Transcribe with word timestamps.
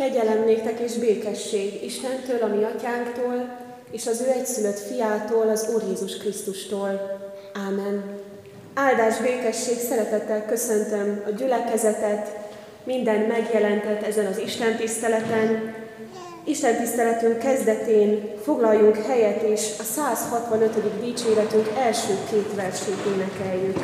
Kegyelem 0.00 0.44
néktek 0.44 0.78
és 0.78 0.92
békesség 0.92 1.84
Istentől, 1.84 2.42
a 2.42 2.46
mi 2.46 2.64
atyánktól, 2.64 3.58
és 3.90 4.06
az 4.06 4.20
ő 4.20 4.30
egyszülött 4.30 4.78
fiától, 4.78 5.48
az 5.48 5.68
Úr 5.74 5.82
Jézus 5.88 6.16
Krisztustól. 6.16 7.18
Ámen. 7.68 8.04
Áldás, 8.74 9.16
békesség, 9.18 9.78
szeretettel 9.78 10.46
köszöntöm 10.46 11.22
a 11.26 11.30
gyülekezetet, 11.30 12.28
minden 12.84 13.20
megjelentett 13.20 14.02
ezen 14.02 14.26
az 14.26 14.38
Isten 14.38 14.76
tiszteleten. 14.76 15.74
Isten 16.44 16.76
tiszteletünk 16.76 17.38
kezdetén 17.38 18.30
foglaljunk 18.42 18.96
helyet, 18.96 19.42
és 19.42 19.68
a 19.78 19.82
165. 19.82 21.00
dicséretünk 21.00 21.68
első 21.78 22.12
két 22.30 22.54
versét 22.54 22.98
énekeljük. 23.14 23.78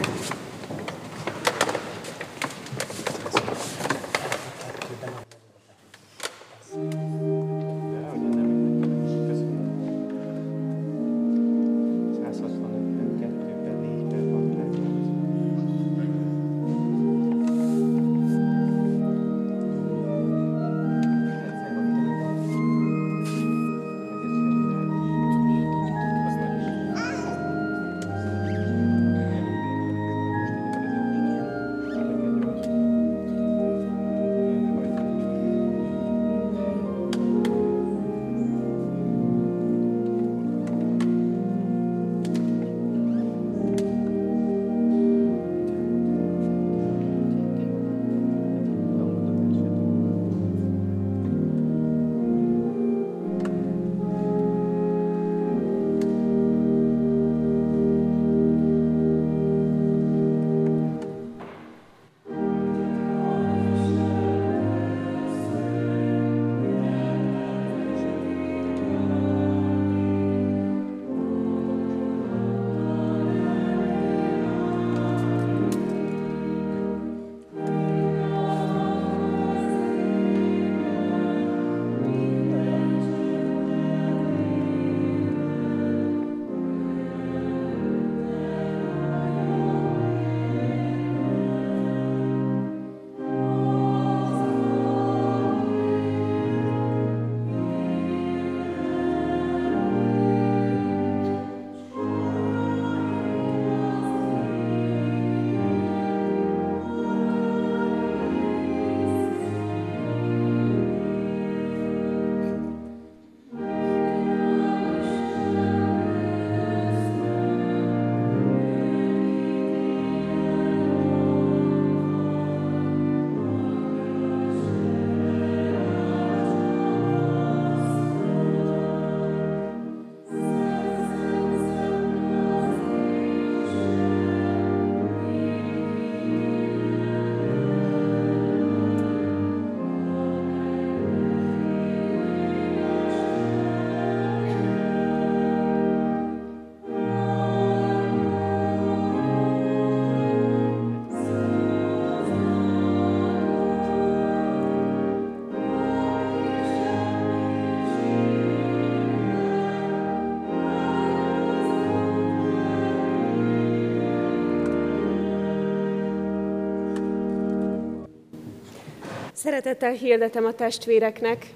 Szeretettel 169.46 169.92
hirdetem 169.92 170.44
a 170.44 170.52
testvéreknek, 170.52 171.46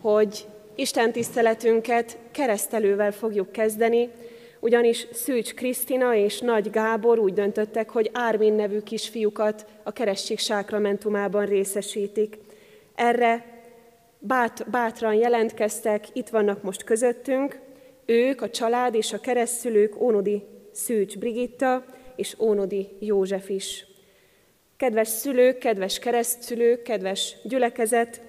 hogy 0.00 0.46
Isten 0.74 1.12
tiszteletünket 1.12 2.18
keresztelővel 2.30 3.12
fogjuk 3.12 3.52
kezdeni, 3.52 4.08
ugyanis 4.60 5.06
Szűcs 5.12 5.54
Krisztina 5.54 6.14
és 6.14 6.40
Nagy 6.40 6.70
Gábor 6.70 7.18
úgy 7.18 7.32
döntöttek, 7.32 7.90
hogy 7.90 8.10
Ármin 8.12 8.52
nevű 8.52 8.80
kisfiúkat 8.80 9.66
a 9.82 9.92
keresztség 9.92 10.38
sákramentumában 10.38 11.46
részesítik. 11.46 12.38
Erre 12.94 13.44
bát, 14.18 14.70
bátran 14.70 15.14
jelentkeztek, 15.14 16.04
itt 16.12 16.28
vannak 16.28 16.62
most 16.62 16.84
közöttünk, 16.84 17.58
ők, 18.06 18.42
a 18.42 18.50
család 18.50 18.94
és 18.94 19.12
a 19.12 19.20
keresztülők 19.20 20.00
Ónodi 20.00 20.42
Szűcs 20.72 21.18
Brigitta 21.18 21.84
és 22.16 22.34
Ónodi 22.38 22.88
József 22.98 23.48
is. 23.48 23.86
Kedves 24.78 25.08
szülők, 25.08 25.58
kedves 25.58 25.98
keresztszülők, 25.98 26.82
kedves 26.82 27.36
gyülekezet, 27.42 28.20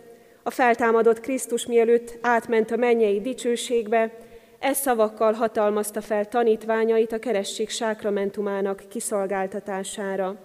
a 0.43 0.49
feltámadott 0.49 1.19
Krisztus 1.19 1.65
mielőtt 1.65 2.17
átment 2.21 2.71
a 2.71 2.75
mennyei 2.75 3.21
dicsőségbe, 3.21 4.11
e 4.59 4.73
szavakkal 4.73 5.33
hatalmazta 5.33 6.01
fel 6.01 6.27
tanítványait 6.27 7.11
a 7.11 7.19
keresség 7.19 7.69
sákramentumának 7.69 8.83
kiszolgáltatására. 8.89 10.35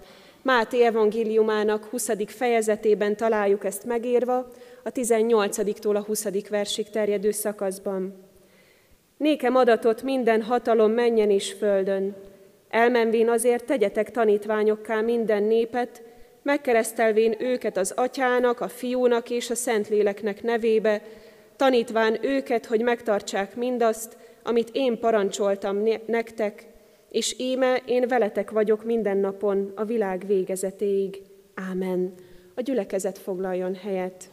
Máté 0.42 0.84
evangéliumának 0.84 1.84
20. 1.84 2.10
fejezetében 2.26 3.16
találjuk 3.16 3.64
ezt 3.64 3.84
megírva, 3.84 4.46
a 4.82 4.92
18-tól 4.92 5.94
a 5.94 6.04
20. 6.04 6.48
versig 6.48 6.90
terjedő 6.90 7.30
szakaszban. 7.30 8.14
Nékem 9.16 9.56
adatot 9.56 10.02
minden 10.02 10.42
hatalom 10.42 10.92
menjen 10.92 11.30
és 11.30 11.52
földön, 11.52 12.16
Elmenvén 12.74 13.28
azért 13.28 13.64
tegyetek 13.64 14.10
tanítványokká 14.10 15.00
minden 15.00 15.42
népet, 15.42 16.02
megkeresztelvén 16.42 17.34
őket 17.38 17.76
az 17.76 17.92
atyának, 17.96 18.60
a 18.60 18.68
fiúnak 18.68 19.30
és 19.30 19.50
a 19.50 19.54
szentléleknek 19.54 20.42
nevébe, 20.42 21.02
tanítván 21.56 22.18
őket, 22.24 22.66
hogy 22.66 22.80
megtartsák 22.80 23.56
mindazt, 23.56 24.16
amit 24.42 24.68
én 24.72 24.98
parancsoltam 24.98 25.82
nektek, 26.06 26.66
és 27.10 27.34
íme 27.38 27.82
én 27.86 28.08
veletek 28.08 28.50
vagyok 28.50 28.84
minden 28.84 29.16
napon 29.16 29.72
a 29.74 29.84
világ 29.84 30.24
végezetéig. 30.26 31.22
Ámen. 31.54 32.14
A 32.54 32.60
gyülekezet 32.60 33.18
foglaljon 33.18 33.74
helyet. 33.74 34.24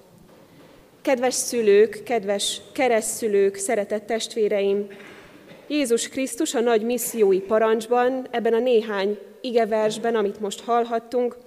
Kedves 1.02 1.34
szülők, 1.34 2.04
kedves 2.04 2.62
keresztszülők, 2.74 3.56
szeretett 3.56 4.06
testvéreim, 4.06 4.88
Jézus 5.72 6.08
Krisztus 6.08 6.54
a 6.54 6.60
nagy 6.60 6.82
missziói 6.82 7.40
parancsban, 7.40 8.28
ebben 8.32 8.54
a 8.54 8.60
néhány 8.60 9.20
igeversben, 9.42 10.16
amit 10.16 10.40
most 10.40 10.62
hallhattunk, 10.62 11.38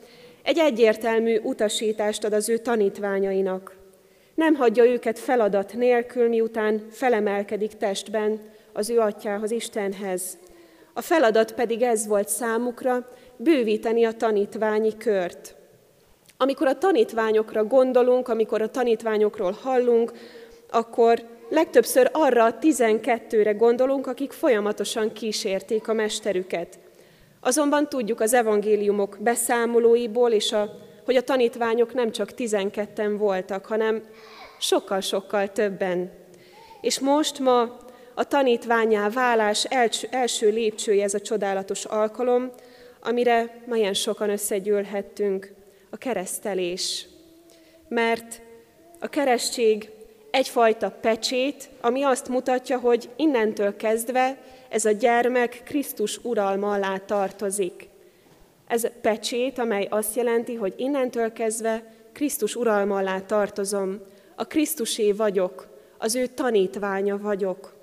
egy 0.43 0.59
egyértelmű 0.59 1.39
utasítást 1.43 2.25
ad 2.25 2.33
az 2.33 2.49
ő 2.49 2.59
tanítványainak. 2.59 3.77
Nem 4.35 4.55
hagyja 4.55 4.85
őket 4.85 5.19
feladat 5.19 5.75
nélkül, 5.75 6.29
miután 6.29 6.87
felemelkedik 6.91 7.73
testben 7.73 8.41
az 8.73 8.91
ő 8.91 8.99
atyához, 8.99 9.51
Istenhez. 9.51 10.39
A 10.93 11.01
feladat 11.01 11.55
pedig 11.55 11.83
ez 11.83 12.07
volt 12.07 12.29
számukra, 12.29 13.09
bővíteni 13.37 14.05
a 14.05 14.13
tanítványi 14.13 14.97
kört. 14.97 15.55
Amikor 16.37 16.67
a 16.67 16.79
tanítványokra 16.79 17.65
gondolunk, 17.65 18.29
amikor 18.29 18.63
a 18.63 18.71
tanítványokról 18.71 19.59
hallunk, 19.63 20.13
akkor 20.71 21.23
legtöbbször 21.49 22.11
arra 22.13 22.45
a 22.45 22.59
tizenkettőre 22.59 23.53
gondolunk, 23.53 24.07
akik 24.07 24.33
folyamatosan 24.33 25.13
kísérték 25.13 25.89
a 25.89 25.93
mesterüket. 25.93 26.79
Azonban 27.41 27.89
tudjuk 27.89 28.21
az 28.21 28.35
evangéliumok 28.35 29.17
beszámolóiból, 29.21 30.31
és 30.31 30.53
a, 30.53 30.71
hogy 31.05 31.17
a 31.17 31.23
tanítványok 31.23 31.95
nem 31.95 32.11
csak 32.11 32.35
tizenketten 32.35 33.17
voltak, 33.17 33.67
hanem 33.67 34.03
sokkal-sokkal 34.59 35.53
többen. 35.53 36.13
És 36.81 36.99
most 36.99 37.39
ma 37.39 37.77
a 38.15 38.25
tanítványá 38.25 39.09
válás 39.09 39.65
első, 40.11 40.51
lépcsője 40.51 41.05
ez 41.05 41.15
a 41.15 41.21
csodálatos 41.21 41.85
alkalom, 41.85 42.51
amire 43.03 43.63
ma 43.67 43.95
sokan 43.95 44.31
összegyűlhettünk, 44.31 45.53
a 45.91 45.97
keresztelés. 45.97 47.07
Mert 47.89 48.41
a 49.01 49.07
keresztség 49.07 49.91
egyfajta 50.35 50.91
pecsét, 51.01 51.69
ami 51.81 52.03
azt 52.03 52.29
mutatja, 52.29 52.79
hogy 52.79 53.11
innentől 53.17 53.77
kezdve 53.77 54.39
ez 54.69 54.85
a 54.85 54.91
gyermek 54.91 55.63
Krisztus 55.65 56.19
uralma 56.23 56.73
alá 56.73 56.97
tartozik. 56.97 57.89
Ez 58.67 58.87
pecsét, 59.01 59.59
amely 59.59 59.87
azt 59.91 60.17
jelenti, 60.17 60.55
hogy 60.55 60.75
innentől 60.77 61.33
kezdve 61.33 61.93
Krisztus 62.13 62.57
uralma 62.57 62.97
alá 62.97 63.21
tartozom, 63.21 64.01
a 64.37 64.47
Krisztusé 64.47 65.13
vagyok, 65.13 65.69
az 65.99 66.15
ő 66.15 66.27
tanítványa 66.27 67.19
vagyok. 67.19 67.75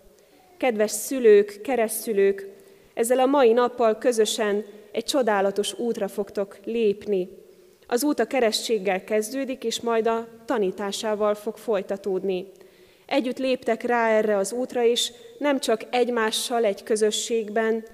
Kedves 0.58 0.92
szülők, 0.92 1.62
keresztülők, 1.62 2.48
ezzel 2.94 3.20
a 3.20 3.26
mai 3.26 3.54
nappal 3.54 3.98
közösen 3.98 4.66
egy 4.92 5.06
csodálatos 5.06 5.80
útra 5.80 6.08
fogtok 6.08 6.58
lépni. 6.64 7.30
Az 7.94 8.04
út 8.04 8.20
a 8.20 8.26
keresztséggel 8.26 9.04
kezdődik, 9.04 9.64
és 9.64 9.82
majd 9.82 10.08
a 10.08 10.28
tanításával 10.46 11.36
fog 11.36 11.58
folytatódni. 11.58 12.48
Együtt 13.06 13.38
léptek 13.38 13.84
rá 13.84 14.10
erre 14.10 14.38
az 14.38 14.52
útra 14.52 14.84
is, 14.84 15.12
nem 15.38 15.60
csak 15.60 15.82
egymással 15.90 16.64
egy 16.64 16.84
közösségben, 16.84 17.86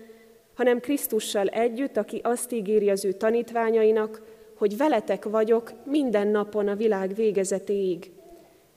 hanem 0.56 0.80
Krisztussal 0.80 1.48
együtt, 1.48 1.98
aki 1.98 2.20
azt 2.24 2.52
ígéri 2.52 2.90
az 2.90 3.06
ő 3.06 3.12
tanítványainak, 3.12 4.22
hogy 4.58 4.78
veletek 4.78 5.24
vagyok 5.24 5.72
minden 5.84 6.28
napon 6.28 6.68
a 6.68 6.76
világ 6.76 7.16
végezetéig. 7.16 8.12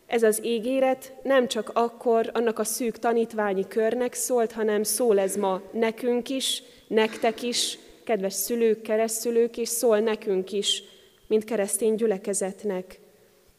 Ez 0.06 0.22
az 0.22 0.44
ígéret 0.44 1.12
nem 1.22 1.48
csak 1.48 1.70
akkor 1.74 2.30
annak 2.32 2.58
a 2.58 2.64
szűk 2.64 2.98
tanítványi 2.98 3.68
körnek 3.68 4.14
szólt, 4.14 4.52
hanem 4.52 4.82
szól 4.82 5.18
ez 5.18 5.36
ma 5.36 5.62
nekünk 5.72 6.28
is, 6.28 6.62
nektek 6.88 7.42
is, 7.42 7.78
kedves 8.04 8.32
szülők, 8.32 8.82
keresztülők, 8.82 9.56
és 9.56 9.68
szól 9.68 9.98
nekünk 9.98 10.52
is, 10.52 10.82
mint 11.30 11.44
keresztény 11.44 11.94
gyülekezetnek. 11.94 12.98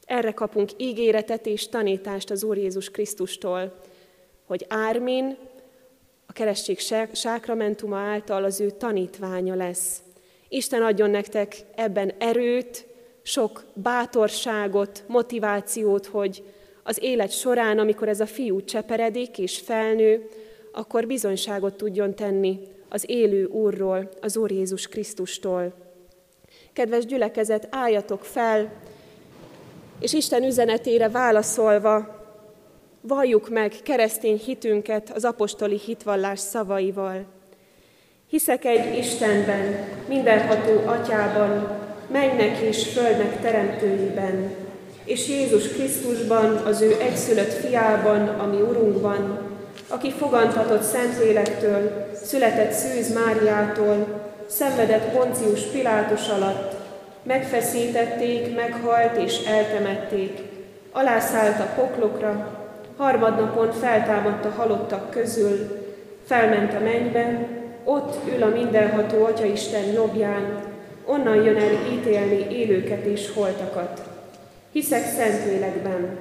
Erre 0.05 0.31
kapunk 0.31 0.69
ígéretet 0.77 1.45
és 1.45 1.67
tanítást 1.67 2.29
az 2.29 2.43
Úr 2.43 2.57
Jézus 2.57 2.89
Krisztustól, 2.89 3.73
hogy 4.45 4.65
Ármin 4.69 5.37
a 6.25 6.33
keresztség 6.33 6.79
sákramentuma 7.13 7.97
által 7.97 8.43
az 8.43 8.59
ő 8.59 8.69
tanítványa 8.69 9.55
lesz. 9.55 10.01
Isten 10.49 10.83
adjon 10.83 11.09
nektek 11.09 11.55
ebben 11.75 12.13
erőt, 12.17 12.85
sok 13.21 13.63
bátorságot, 13.73 15.03
motivációt, 15.07 16.05
hogy 16.05 16.43
az 16.83 16.97
élet 17.01 17.31
során, 17.31 17.79
amikor 17.79 18.07
ez 18.07 18.19
a 18.19 18.25
fiú 18.25 18.63
cseperedik 18.63 19.37
és 19.37 19.59
felnő, 19.59 20.29
akkor 20.71 21.07
bizonyságot 21.07 21.73
tudjon 21.77 22.15
tenni 22.15 22.59
az 22.89 23.03
élő 23.07 23.45
Úrról, 23.45 24.09
az 24.21 24.37
Úr 24.37 24.51
Jézus 24.51 24.87
Krisztustól. 24.87 25.90
Kedves 26.73 27.05
gyülekezet, 27.05 27.67
álljatok 27.69 28.23
fel, 28.23 28.71
és 29.99 30.13
Isten 30.13 30.43
üzenetére 30.43 31.09
válaszolva 31.09 32.19
valljuk 33.01 33.49
meg 33.49 33.73
keresztény 33.83 34.37
hitünket 34.45 35.11
az 35.15 35.25
apostoli 35.25 35.79
hitvallás 35.85 36.39
szavaival. 36.39 37.25
Hiszek 38.29 38.65
egy 38.65 38.97
Istenben, 38.97 39.87
mindenható 40.07 40.87
atyában, 40.87 41.79
mennek 42.11 42.59
és 42.59 42.87
földnek 42.87 43.41
teremtőiben, 43.41 44.55
és 45.03 45.27
Jézus 45.27 45.67
Krisztusban, 45.67 46.55
az 46.55 46.81
ő 46.81 46.95
egyszülött 46.99 47.53
fiában, 47.53 48.27
ami 48.27 48.61
Urunkban, 48.61 49.49
aki 49.87 50.11
fogantatott 50.11 50.81
Szentlélektől, 50.83 52.09
született 52.23 52.71
Szűz 52.71 53.13
Máriától, 53.13 54.30
szenvedett 54.51 55.11
Poncius 55.11 55.61
Pilátus 55.61 56.27
alatt, 56.27 56.75
megfeszítették, 57.23 58.55
meghalt 58.55 59.17
és 59.17 59.45
eltemették, 59.45 60.39
alászállt 60.91 61.59
a 61.59 61.81
poklokra, 61.81 62.59
harmadnapon 62.97 63.71
feltámadt 63.71 64.45
a 64.45 64.49
halottak 64.49 65.09
közül, 65.09 65.85
felment 66.25 66.73
a 66.73 66.79
mennybe, 66.79 67.47
ott 67.83 68.15
ül 68.35 68.43
a 68.43 68.49
mindenható 68.49 69.25
Atyaisten 69.25 69.85
jobbján, 69.93 70.63
onnan 71.05 71.43
jön 71.43 71.57
el 71.57 71.93
ítélni 71.93 72.47
élőket 72.49 73.05
és 73.05 73.31
holtakat. 73.33 74.01
Hiszek 74.71 75.05
Szentlélekben, 75.05 76.17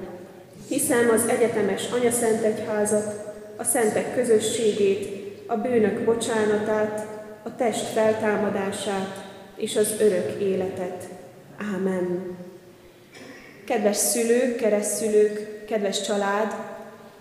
hiszem 0.67 1.09
az 1.13 1.27
egyetemes 1.27 1.91
Anyaszent 1.91 2.43
Egyházat, 2.43 3.33
a 3.57 3.63
szentek 3.63 4.15
közösségét, 4.15 5.09
a 5.47 5.55
bűnök 5.55 5.99
bocsánatát, 5.99 7.05
a 7.43 7.55
test 7.55 7.85
feltámadását 7.85 9.23
és 9.55 9.75
az 9.75 9.95
örök 9.99 10.41
életet. 10.41 11.07
Ámen. 11.73 12.37
Kedves 13.65 13.97
szülők, 13.97 14.55
keresztszülők, 14.55 15.65
kedves 15.65 16.01
család, 16.01 16.53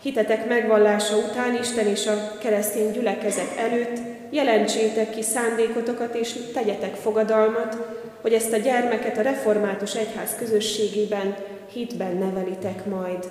hitetek 0.02 0.48
megvallása 0.48 1.16
után 1.16 1.58
Isten 1.60 1.86
és 1.86 2.06
a 2.06 2.38
keresztény 2.38 2.90
gyülekezet 2.90 3.56
előtt 3.58 3.98
jelentsétek 4.30 5.10
ki 5.10 5.22
szándékotokat 5.22 6.14
és 6.14 6.34
tegyetek 6.52 6.94
fogadalmat, 6.94 7.76
hogy 8.20 8.32
ezt 8.32 8.52
a 8.52 8.56
gyermeket 8.56 9.18
a 9.18 9.22
református 9.22 9.94
egyház 9.94 10.34
közösségében 10.38 11.36
hitben 11.72 12.16
nevelitek 12.16 12.84
majd. 12.84 13.30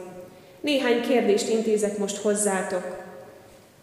Néhány 0.61 1.01
kérdést 1.01 1.49
intézek 1.49 1.97
most 1.97 2.17
hozzátok. 2.17 3.08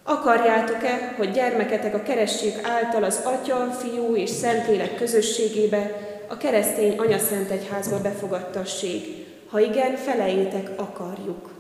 Akarjátok-e, 0.09 1.15
hogy 1.17 1.31
gyermeketek 1.31 1.95
a 1.95 2.03
keresztség 2.03 2.53
által 2.63 3.03
az 3.03 3.21
Atya, 3.25 3.71
Fiú 3.71 4.17
és 4.17 4.31
Szentlélek 4.31 4.97
közösségébe, 4.97 5.93
a 6.29 6.37
keresztény 6.37 6.99
Anyaszent 6.99 7.51
Egyházba 7.51 8.01
befogadtassék? 8.01 9.27
Ha 9.51 9.61
igen, 9.61 9.97
felejétek, 9.97 10.71
akarjuk. 10.77 11.51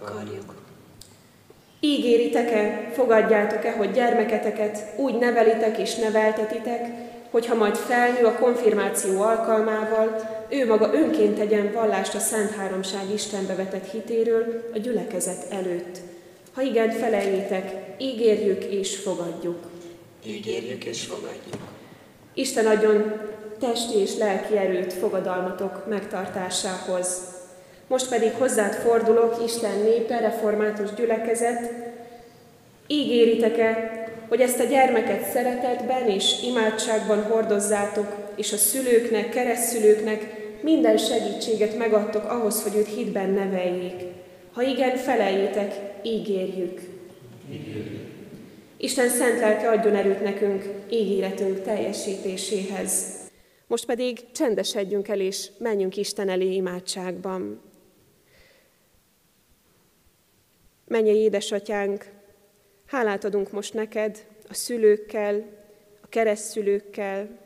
Akarjuk. 0.00 0.54
Ígéritek-e, 1.80 2.90
fogadjátok-e, 2.92 3.72
hogy 3.72 3.90
gyermeketeket 3.90 4.84
úgy 4.96 5.18
nevelitek 5.18 5.78
és 5.78 5.94
neveltetitek, 5.94 6.86
hogyha 7.30 7.54
majd 7.54 7.76
felnő 7.76 8.24
a 8.24 8.38
konfirmáció 8.38 9.20
alkalmával, 9.20 10.20
ő 10.48 10.66
maga 10.66 10.94
önként 10.94 11.38
tegyen 11.38 11.72
vallást 11.72 12.14
a 12.14 12.18
Szent 12.18 12.54
Háromság 12.54 13.02
Istenbe 13.14 13.54
vetett 13.54 13.90
hitéről 13.90 14.70
a 14.74 14.78
gyülekezet 14.78 15.46
előtt. 15.50 16.09
Ha 16.54 16.62
igen, 16.62 16.90
felejétek, 16.90 17.94
ígérjük 17.98 18.64
és 18.64 18.96
fogadjuk. 18.96 19.58
Ígérjük 20.26 20.84
és 20.84 21.02
fogadjuk. 21.02 21.56
Isten 22.34 22.66
adjon 22.66 23.12
testi 23.60 23.98
és 23.98 24.16
lelki 24.16 24.56
erőt 24.56 24.92
fogadalmatok 24.92 25.86
megtartásához. 25.88 27.38
Most 27.86 28.08
pedig 28.08 28.32
hozzád 28.32 28.74
fordulok, 28.74 29.42
Isten 29.44 29.78
népe, 29.78 30.20
református 30.20 30.94
gyülekezet, 30.94 31.72
ígéritek-e, 32.86 34.04
hogy 34.28 34.40
ezt 34.40 34.60
a 34.60 34.64
gyermeket 34.64 35.30
szeretetben 35.30 36.08
és 36.08 36.42
imádságban 36.42 37.22
hordozzátok, 37.22 38.16
és 38.36 38.52
a 38.52 38.56
szülőknek, 38.56 39.28
keresztszülőknek 39.28 40.38
minden 40.62 40.96
segítséget 40.96 41.78
megadtok 41.78 42.30
ahhoz, 42.30 42.62
hogy 42.62 42.76
őt 42.76 42.94
hitben 42.94 43.30
neveljék. 43.30 44.02
Ha 44.52 44.62
igen, 44.62 44.96
feleljétek, 44.96 45.89
ígérjük. 46.04 46.80
ígérjük. 47.50 48.08
Isten 48.76 49.08
szent 49.08 49.40
lelke 49.40 49.68
adjon 49.68 49.94
erőt 49.94 50.22
nekünk 50.22 50.64
ígéretünk 50.90 51.62
teljesítéséhez. 51.62 53.18
Most 53.66 53.86
pedig 53.86 54.30
csendesedjünk 54.32 55.08
el, 55.08 55.20
és 55.20 55.48
menjünk 55.58 55.96
Isten 55.96 56.28
elé 56.28 56.54
imádságban. 56.54 57.60
Menje 60.86 61.12
édesatyánk, 61.12 62.10
hálát 62.86 63.24
adunk 63.24 63.52
most 63.52 63.74
neked, 63.74 64.26
a 64.48 64.54
szülőkkel, 64.54 65.44
a 66.00 66.08
keresztszülőkkel, 66.08 67.38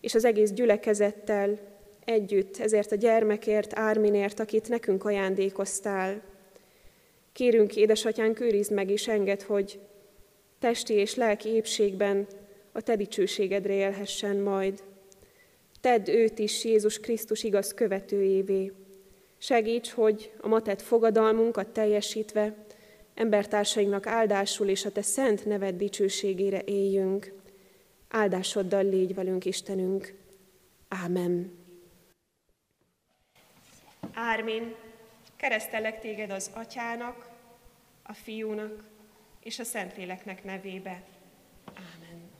és 0.00 0.14
az 0.14 0.24
egész 0.24 0.50
gyülekezettel 0.50 1.58
együtt, 2.04 2.56
ezért 2.56 2.92
a 2.92 2.96
gyermekért, 2.96 3.78
Árminért, 3.78 4.40
akit 4.40 4.68
nekünk 4.68 5.04
ajándékoztál. 5.04 6.22
Kérünk, 7.34 7.76
édesatyánk, 7.76 8.40
őrizd 8.40 8.72
meg 8.72 8.90
és 8.90 9.08
enged, 9.08 9.42
hogy 9.42 9.80
testi 10.58 10.94
és 10.94 11.14
lelki 11.14 11.48
épségben 11.48 12.26
a 12.72 12.80
te 12.80 12.96
dicsőségedre 12.96 13.72
élhessen 13.72 14.36
majd. 14.36 14.82
tedd 15.80 16.10
őt 16.10 16.38
is 16.38 16.64
Jézus 16.64 17.00
Krisztus 17.00 17.42
igaz 17.42 17.74
követőjévé. 17.74 18.72
Segíts, 19.38 19.90
hogy 19.90 20.32
a 20.40 20.48
matett 20.48 20.82
fogadalmunkat 20.82 21.68
teljesítve, 21.68 22.54
embertársainknak 23.14 24.06
áldásul 24.06 24.68
és 24.68 24.84
a 24.84 24.92
Te 24.92 25.02
szent 25.02 25.44
neved 25.44 25.76
dicsőségére 25.76 26.62
éljünk. 26.64 27.32
Áldásoddal 28.08 28.84
légy 28.84 29.14
velünk, 29.14 29.44
Istenünk. 29.44 30.14
Ámen. 30.88 31.52
Ármin, 34.12 34.74
keresztelek 35.44 36.00
téged 36.00 36.30
az 36.30 36.50
Atyának, 36.54 37.28
a 38.02 38.12
Fiúnak 38.12 38.84
és 39.40 39.58
a 39.58 39.64
Szentléleknek 39.64 40.44
nevébe. 40.44 41.02
Ámen. 41.74 42.30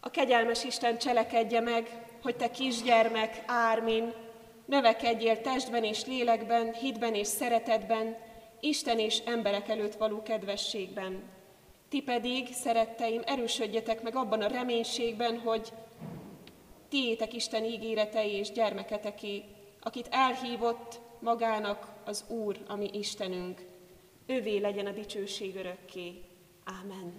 A 0.00 0.10
kegyelmes 0.10 0.64
Isten 0.64 0.98
cselekedje 0.98 1.60
meg, 1.60 1.88
hogy 2.22 2.36
te 2.36 2.50
kisgyermek, 2.50 3.42
Ármin, 3.46 4.12
növekedjél 4.64 5.40
testben 5.40 5.84
és 5.84 6.04
lélekben, 6.04 6.74
hitben 6.74 7.14
és 7.14 7.26
szeretetben, 7.26 8.16
Isten 8.60 8.98
és 8.98 9.18
emberek 9.18 9.68
előtt 9.68 9.94
való 9.94 10.22
kedvességben. 10.22 11.22
Ti 11.88 12.02
pedig, 12.02 12.52
szeretteim, 12.52 13.22
erősödjetek 13.26 14.02
meg 14.02 14.16
abban 14.16 14.42
a 14.42 14.48
reménységben, 14.48 15.38
hogy 15.38 15.72
tiétek 16.88 17.32
Isten 17.32 17.64
ígéretei 17.64 18.30
és 18.30 18.50
gyermeketeké, 18.50 19.44
akit 19.80 20.08
elhívott 20.10 21.04
magának 21.18 21.86
az 22.04 22.24
Úr, 22.28 22.56
ami 22.68 22.90
Istenünk. 22.92 23.60
Ővé 24.26 24.58
legyen 24.58 24.86
a 24.86 24.90
dicsőség 24.90 25.56
örökké. 25.56 26.22
Ámen. 26.64 27.12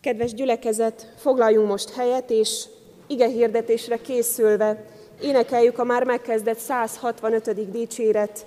Kedves 0.00 0.34
gyülekezet, 0.34 1.12
foglaljunk 1.16 1.68
most 1.68 1.94
helyet, 1.94 2.30
és 2.30 2.64
ige 3.06 3.28
hirdetésre 3.28 3.96
készülve 3.96 4.84
énekeljük 5.22 5.78
a 5.78 5.84
már 5.84 6.04
megkezdett 6.04 6.58
165. 6.58 7.70
dicséret 7.70 8.46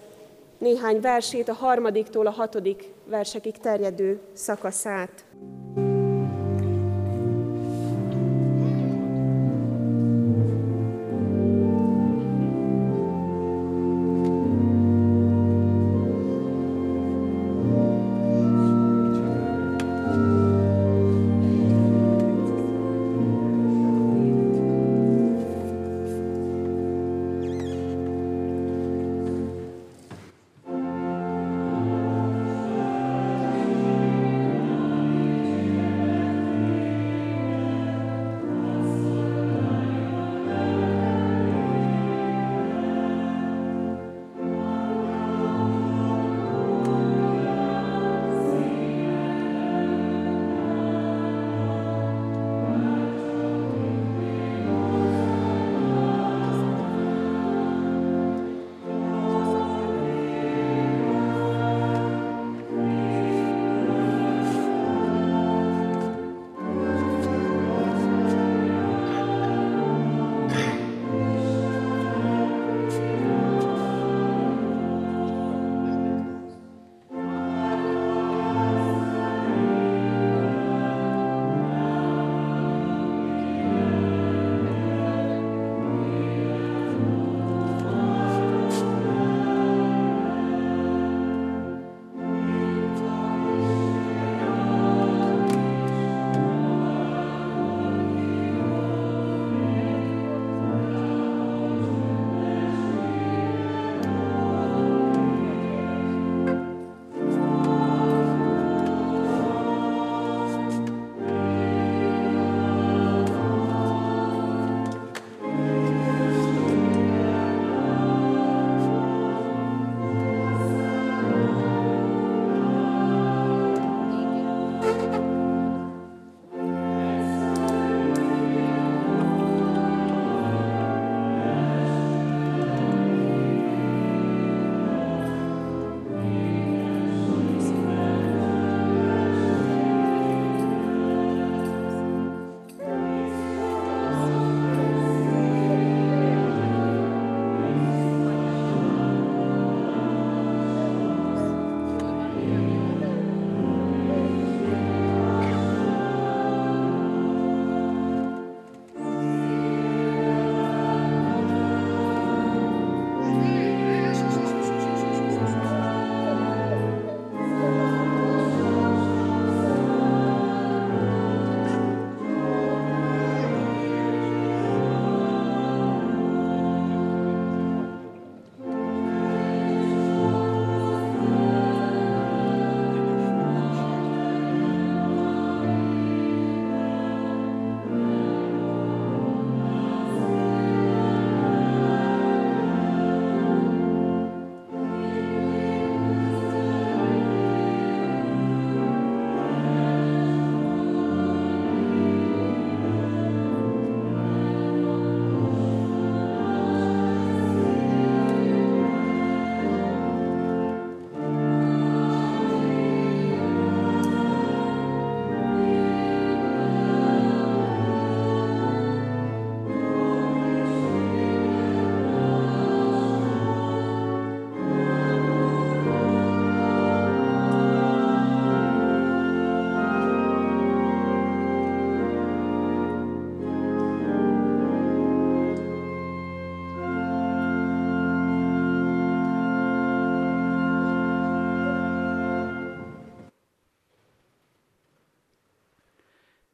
néhány 0.57 0.99
versét, 0.99 1.49
a 1.49 1.53
harmadiktól 1.53 2.27
a 2.27 2.31
hatodik 2.31 2.83
versekig 3.05 3.57
terjedő 3.57 4.19
szakaszát. 4.33 5.25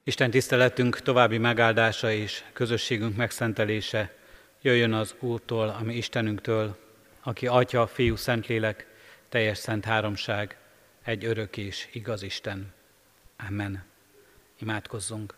Isten 0.08 0.32
tiszteletünk 0.32 1.00
további 1.00 1.38
megáldása 1.38 2.12
és 2.12 2.44
közösségünk 2.54 3.16
megszentelése 3.16 4.14
jöjjön 4.62 4.94
az 4.94 5.16
Úrtól, 5.20 5.76
ami 5.80 5.96
Istenünktől, 5.96 6.78
aki 7.22 7.48
Atya, 7.48 7.88
Fiú, 7.88 8.16
Szentlélek, 8.16 8.88
teljes 9.30 9.58
szent 9.58 9.86
háromság, 9.86 10.58
egy 11.04 11.26
örök 11.26 11.58
és 11.58 11.88
igaz 11.92 12.24
Isten. 12.24 12.74
Amen. 13.48 13.84
Imádkozzunk. 14.60 15.34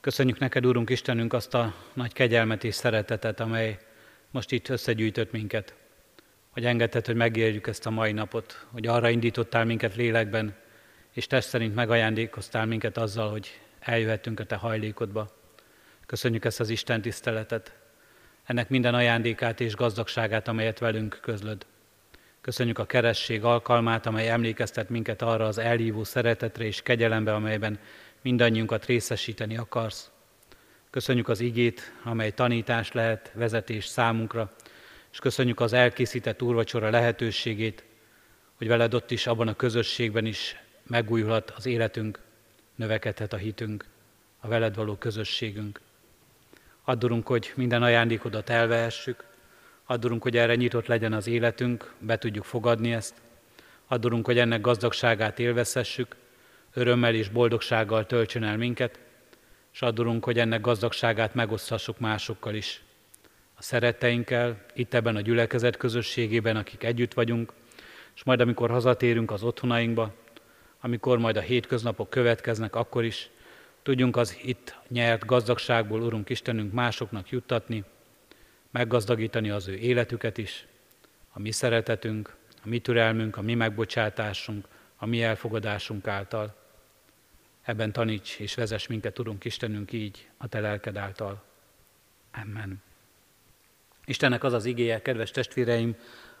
Köszönjük 0.00 0.38
neked, 0.38 0.66
Úrunk 0.66 0.90
Istenünk, 0.90 1.32
azt 1.32 1.54
a 1.54 1.74
nagy 1.92 2.12
kegyelmet 2.12 2.64
és 2.64 2.74
szeretetet, 2.74 3.40
amely 3.40 3.78
most 4.30 4.52
itt 4.52 4.68
összegyűjtött 4.68 5.32
minket, 5.32 5.74
hogy 6.50 6.64
engedted, 6.64 7.06
hogy 7.06 7.16
megérjük 7.16 7.66
ezt 7.66 7.86
a 7.86 7.90
mai 7.90 8.12
napot, 8.12 8.66
hogy 8.72 8.86
arra 8.86 9.08
indítottál 9.08 9.64
minket 9.64 9.96
lélekben, 9.96 10.54
és 11.12 11.26
test 11.26 11.48
szerint 11.48 11.74
megajándékoztál 11.74 12.66
minket 12.66 12.96
azzal, 12.96 13.30
hogy 13.30 13.60
eljöhetünk 13.80 14.40
a 14.40 14.44
Te 14.44 14.56
hajlékodba. 14.56 15.28
Köszönjük 16.06 16.44
ezt 16.44 16.60
az 16.60 16.68
Isten 16.68 17.02
tiszteletet, 17.02 17.74
ennek 18.44 18.68
minden 18.68 18.94
ajándékát 18.94 19.60
és 19.60 19.74
gazdagságát, 19.74 20.48
amelyet 20.48 20.78
velünk 20.78 21.18
közlöd. 21.22 21.66
Köszönjük 22.40 22.78
a 22.78 22.86
keresség 22.86 23.44
alkalmát, 23.44 24.06
amely 24.06 24.30
emlékeztet 24.30 24.88
minket 24.88 25.22
arra 25.22 25.46
az 25.46 25.58
elhívó 25.58 26.04
szeretetre 26.04 26.64
és 26.64 26.82
kegyelembe, 26.82 27.34
amelyben 27.34 27.78
mindannyiunkat 28.22 28.86
részesíteni 28.86 29.56
akarsz. 29.56 30.10
Köszönjük 30.90 31.28
az 31.28 31.40
igét, 31.40 31.92
amely 32.04 32.30
tanítás 32.30 32.92
lehet, 32.92 33.32
vezetés 33.34 33.84
számunkra, 33.84 34.52
és 35.12 35.18
köszönjük 35.18 35.60
az 35.60 35.72
elkészített 35.72 36.42
úrvacsora 36.42 36.90
lehetőségét, 36.90 37.84
hogy 38.56 38.68
veled 38.68 38.94
ott 38.94 39.10
is, 39.10 39.26
abban 39.26 39.48
a 39.48 39.54
közösségben 39.54 40.26
is 40.26 40.59
megújulhat 40.90 41.50
az 41.50 41.66
életünk, 41.66 42.18
növekedhet 42.74 43.32
a 43.32 43.36
hitünk, 43.36 43.84
a 44.40 44.48
veled 44.48 44.74
való 44.74 44.94
közösségünk. 44.94 45.80
Addurunk, 46.84 47.26
hogy 47.26 47.52
minden 47.56 47.82
ajándékodat 47.82 48.50
elvehessük, 48.50 49.24
addurunk, 49.84 50.22
hogy 50.22 50.36
erre 50.36 50.54
nyitott 50.54 50.86
legyen 50.86 51.12
az 51.12 51.26
életünk, 51.26 51.92
be 51.98 52.18
tudjuk 52.18 52.44
fogadni 52.44 52.92
ezt, 52.92 53.14
addurunk, 53.86 54.26
hogy 54.26 54.38
ennek 54.38 54.60
gazdagságát 54.60 55.38
élvezhessük, 55.38 56.16
örömmel 56.74 57.14
és 57.14 57.28
boldogsággal 57.28 58.06
töltsön 58.06 58.42
el 58.42 58.56
minket, 58.56 58.98
és 59.72 59.82
addurunk, 59.82 60.24
hogy 60.24 60.38
ennek 60.38 60.60
gazdagságát 60.60 61.34
megoszthassuk 61.34 61.98
másokkal 61.98 62.54
is. 62.54 62.82
A 63.54 63.62
szeretteinkkel, 63.62 64.64
itt 64.74 64.94
ebben 64.94 65.16
a 65.16 65.20
gyülekezet 65.20 65.76
közösségében, 65.76 66.56
akik 66.56 66.82
együtt 66.82 67.14
vagyunk, 67.14 67.52
és 68.14 68.24
majd 68.24 68.40
amikor 68.40 68.70
hazatérünk 68.70 69.30
az 69.30 69.42
otthonainkba, 69.42 70.14
amikor 70.80 71.18
majd 71.18 71.36
a 71.36 71.40
hétköznapok 71.40 72.10
következnek, 72.10 72.74
akkor 72.74 73.04
is 73.04 73.30
tudjunk 73.82 74.16
az 74.16 74.36
itt 74.42 74.76
nyert 74.88 75.26
gazdagságból, 75.26 76.02
Urunk 76.02 76.28
Istenünk, 76.28 76.72
másoknak 76.72 77.30
juttatni, 77.30 77.84
meggazdagítani 78.70 79.50
az 79.50 79.68
ő 79.68 79.74
életüket 79.74 80.38
is, 80.38 80.66
a 81.32 81.38
mi 81.38 81.50
szeretetünk, 81.50 82.36
a 82.64 82.68
mi 82.68 82.78
türelmünk, 82.78 83.36
a 83.36 83.42
mi 83.42 83.54
megbocsátásunk, 83.54 84.68
a 84.96 85.06
mi 85.06 85.22
elfogadásunk 85.22 86.06
által. 86.06 86.54
Ebben 87.62 87.92
taníts 87.92 88.38
és 88.38 88.54
vezess 88.54 88.86
minket, 88.86 89.18
Urunk 89.18 89.44
Istenünk, 89.44 89.92
így 89.92 90.28
a 90.36 90.48
Te 90.48 90.60
lelked 90.60 90.96
által. 90.96 91.42
Amen. 92.42 92.82
Istennek 94.04 94.44
az 94.44 94.52
az 94.52 94.64
igéje, 94.64 95.02
kedves 95.02 95.30
testvéreim, 95.30 95.96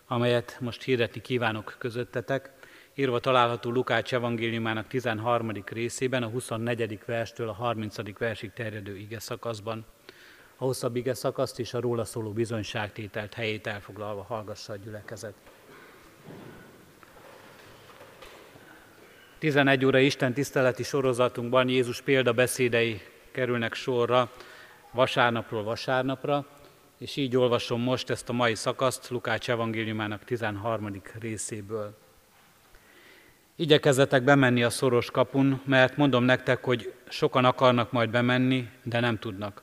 amelyet 0.06 0.56
most 0.60 0.82
hirdetni 0.82 1.20
kívánok 1.20 1.76
közöttetek, 1.78 2.50
írva 2.94 3.18
található 3.18 3.70
Lukács 3.70 4.14
evangéliumának 4.14 4.86
13. 4.86 5.52
részében, 5.66 6.22
a 6.22 6.28
24. 6.28 6.98
verstől 7.06 7.48
a 7.48 7.52
30. 7.52 8.18
versig 8.18 8.52
terjedő 8.52 8.96
ige 8.96 9.18
szakaszban. 9.18 9.84
A 10.56 10.64
hosszabb 10.64 10.96
ige 10.96 11.14
szakaszt 11.14 11.58
és 11.58 11.74
a 11.74 11.80
róla 11.80 12.04
szóló 12.04 12.32
bizonyságtételt 12.32 13.34
helyét 13.34 13.66
elfoglalva 13.66 14.22
hallgassa 14.22 14.72
a 14.72 14.76
gyülekezet. 14.76 15.34
11 19.38 19.84
óra 19.84 19.98
Isten 19.98 20.32
tiszteleti 20.32 20.82
sorozatunkban 20.82 21.68
Jézus 21.68 22.00
példabeszédei 22.00 23.00
kerülnek 23.30 23.74
sorra 23.74 24.32
vasárnapról 24.90 25.62
vasárnapra, 25.62 26.46
és 26.98 27.16
így 27.16 27.36
olvasom 27.36 27.80
most 27.80 28.10
ezt 28.10 28.28
a 28.28 28.32
mai 28.32 28.54
szakaszt 28.54 29.08
Lukács 29.08 29.50
evangéliumának 29.50 30.24
13. 30.24 31.02
részéből. 31.18 31.96
Igyekezzetek 33.60 34.22
bemenni 34.22 34.62
a 34.62 34.70
szoros 34.70 35.10
kapun, 35.10 35.60
mert 35.64 35.96
mondom 35.96 36.24
nektek, 36.24 36.64
hogy 36.64 36.92
sokan 37.08 37.44
akarnak 37.44 37.92
majd 37.92 38.10
bemenni, 38.10 38.68
de 38.82 39.00
nem 39.00 39.18
tudnak. 39.18 39.62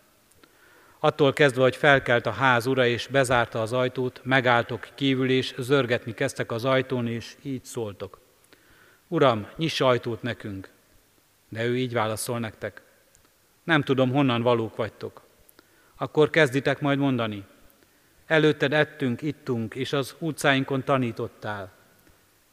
Attól 1.00 1.34
kezdve, 1.34 1.62
hogy 1.62 1.76
felkelt 1.76 2.26
a 2.26 2.32
ház 2.32 2.66
ura 2.66 2.86
és 2.86 3.08
bezárta 3.08 3.62
az 3.62 3.74
ajtót, 3.74 4.22
megálltok 4.24 4.88
kívül 4.96 5.30
és 5.30 5.54
zörgetni 5.58 6.14
kezdtek 6.14 6.52
az 6.52 6.66
ajtón, 6.66 7.08
és 7.08 7.36
így 7.42 7.66
szóltok. 7.66 8.20
Uram, 9.08 9.48
nyiss 9.56 9.82
ajtót 9.82 10.22
nekünk. 10.22 10.70
De 11.50 11.66
ő 11.66 11.78
így 11.78 11.94
válaszol 11.94 12.40
nektek. 12.40 12.82
Nem 13.64 13.82
tudom, 13.82 14.12
honnan 14.12 14.42
valók 14.42 14.76
vagytok. 14.76 15.22
Akkor 15.96 16.30
kezditek 16.30 16.80
majd 16.80 17.00
mondani. 17.00 17.46
Előtted 18.26 18.74
ettünk, 18.74 19.22
ittunk, 19.22 19.76
és 19.76 19.94
az 19.94 20.16
utcáinkon 20.20 20.84
tanítottál. 20.84 21.72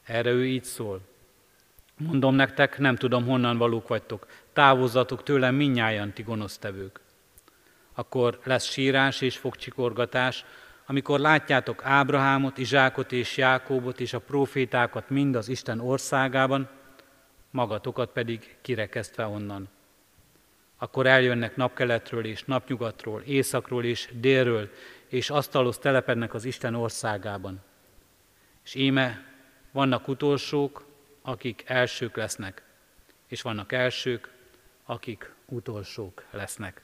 Erre 0.04 0.30
ő 0.30 0.46
így 0.46 0.64
szól. 0.64 1.12
Mondom 1.98 2.35
nektek, 2.35 2.78
nem 2.78 2.96
tudom, 2.96 3.24
honnan 3.24 3.59
valók 3.59 3.88
vagytok. 3.88 4.26
Távozzatok 4.52 5.22
tőlem 5.22 5.54
minnyáján, 5.54 6.12
ti 6.12 6.22
gonosztevők. 6.22 7.00
Akkor 7.94 8.38
lesz 8.44 8.64
sírás 8.64 9.20
és 9.20 9.37
fogcsikorgatás, 9.37 10.44
amikor 10.87 11.20
látjátok 11.20 11.85
Ábrahámot, 11.85 12.59
Izsákot 12.59 13.12
és 13.12 13.37
Jákóbot 13.37 14.00
és 14.00 14.12
a 14.12 14.18
profétákat 14.18 15.11
mind 15.11 15.35
az 15.37 15.48
Isten 15.48 15.80
országában, 15.80 16.68
magatokat 17.50 18.11
pedig 18.11 18.57
kirekesztve 18.62 19.26
onnan. 19.26 19.68
Akkor 20.78 21.07
eljönnek 21.07 21.57
napkeletről 21.57 22.24
és 22.24 22.44
napnyugatról, 22.44 23.20
északról 23.20 23.85
és 23.85 24.09
délről, 24.12 24.70
és 25.09 25.30
asztalhoz 25.30 25.78
telepednek 25.78 26.35
az 26.35 26.44
Isten 26.44 26.74
országában. 26.74 27.61
És 28.64 28.74
íme, 28.74 29.24
vannak 29.72 30.09
utolsók, 30.09 30.84
akik 31.26 31.62
elsők 31.66 32.16
lesznek, 32.16 32.62
és 33.26 33.42
vannak 33.42 33.72
elsők, 33.72 34.30
akik 34.84 35.32
utolsók 35.46 36.24
lesznek. 36.30 36.82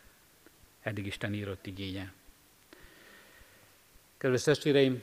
Eddig 0.82 1.06
Isten 1.06 1.34
írott 1.34 1.66
igénye. 1.66 2.12
Kedves 4.16 4.42
testvéreim, 4.42 5.02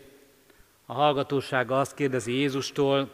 a 0.86 0.94
hallgatósága 0.94 1.80
azt 1.80 1.94
kérdezi 1.96 2.32
Jézustól, 2.32 3.14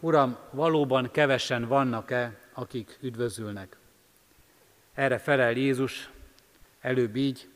Uram, 0.00 0.38
valóban 0.50 1.10
kevesen 1.10 1.66
vannak-e, 1.66 2.38
akik 2.52 2.98
üdvözülnek? 3.00 3.76
Erre 4.94 5.18
felel 5.18 5.52
Jézus, 5.52 6.10
előbb 6.80 7.16
így, 7.16 7.48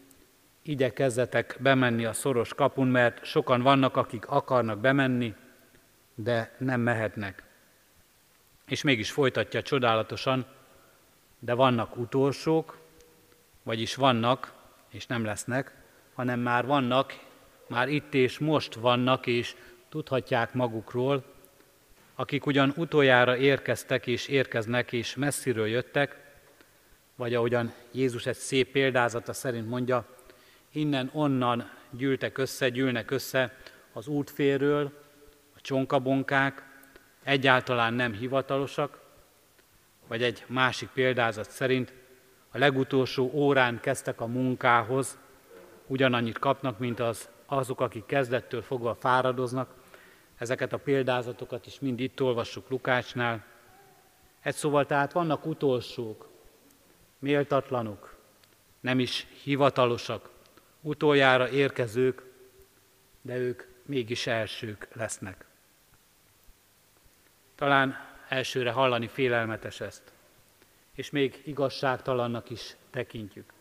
igyekezzetek 0.62 1.56
bemenni 1.60 2.04
a 2.04 2.12
szoros 2.12 2.54
kapun, 2.54 2.88
mert 2.88 3.24
sokan 3.24 3.62
vannak, 3.62 3.96
akik 3.96 4.26
akarnak 4.26 4.78
bemenni, 4.78 5.34
de 6.14 6.54
nem 6.58 6.80
mehetnek. 6.80 7.48
És 8.70 8.82
mégis 8.82 9.10
folytatja 9.10 9.62
csodálatosan, 9.62 10.46
de 11.38 11.54
vannak 11.54 11.96
utolsók, 11.96 12.78
vagyis 13.62 13.94
vannak, 13.94 14.52
és 14.90 15.06
nem 15.06 15.24
lesznek, 15.24 15.74
hanem 16.14 16.40
már 16.40 16.66
vannak, 16.66 17.18
már 17.68 17.88
itt 17.88 18.14
és 18.14 18.38
most 18.38 18.74
vannak, 18.74 19.26
és 19.26 19.54
tudhatják 19.88 20.54
magukról, 20.54 21.24
akik 22.14 22.46
ugyan 22.46 22.72
utoljára 22.76 23.36
érkeztek 23.36 24.06
és 24.06 24.28
érkeznek, 24.28 24.92
és 24.92 25.14
messziről 25.14 25.66
jöttek, 25.66 26.18
vagy 27.14 27.34
ahogyan 27.34 27.72
Jézus 27.90 28.26
egy 28.26 28.36
szép 28.36 28.70
példázata 28.70 29.32
szerint 29.32 29.68
mondja, 29.68 30.06
innen-onnan 30.72 31.70
gyűltek 31.90 32.38
össze, 32.38 32.68
gyűlnek 32.68 33.10
össze 33.10 33.56
az 33.92 34.06
útférről, 34.06 34.92
a 35.56 35.60
csonkabonkák, 35.60 36.69
egyáltalán 37.22 37.94
nem 37.94 38.12
hivatalosak, 38.12 39.00
vagy 40.06 40.22
egy 40.22 40.44
másik 40.46 40.88
példázat 40.88 41.50
szerint 41.50 41.92
a 42.50 42.58
legutolsó 42.58 43.30
órán 43.32 43.80
kezdtek 43.80 44.20
a 44.20 44.26
munkához, 44.26 45.18
ugyanannyit 45.86 46.38
kapnak, 46.38 46.78
mint 46.78 47.00
az, 47.00 47.28
azok, 47.46 47.80
akik 47.80 48.06
kezdettől 48.06 48.62
fogva 48.62 48.94
fáradoznak. 48.94 49.74
Ezeket 50.36 50.72
a 50.72 50.78
példázatokat 50.78 51.66
is 51.66 51.80
mind 51.80 52.00
itt 52.00 52.22
olvassuk 52.22 52.70
Lukácsnál. 52.70 53.44
Egy 54.42 54.54
szóval 54.54 54.86
tehát 54.86 55.12
vannak 55.12 55.46
utolsók, 55.46 56.28
méltatlanok, 57.18 58.16
nem 58.80 58.98
is 58.98 59.26
hivatalosak, 59.42 60.30
utoljára 60.80 61.48
érkezők, 61.48 62.22
de 63.22 63.36
ők 63.36 63.62
mégis 63.86 64.26
elsők 64.26 64.88
lesznek. 64.92 65.49
Talán 67.60 67.96
elsőre 68.28 68.70
hallani 68.70 69.08
félelmetes 69.08 69.80
ezt. 69.80 70.12
és 70.94 71.10
még 71.10 71.42
igazságtalannak 71.44 72.50
is 72.50 72.76
tekintjük. 72.90 73.52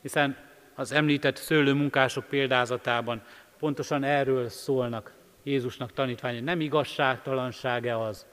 Hiszen 0.00 0.36
az 0.74 0.92
említett 0.92 1.36
szőlőmunkások 1.36 2.24
példázatában 2.24 3.22
pontosan 3.58 4.04
erről 4.04 4.48
szólnak 4.48 5.12
Jézusnak 5.42 5.92
tanítványai. 5.92 6.40
Nem 6.40 6.60
igazságtalansága 6.60 8.06
az, 8.06 8.26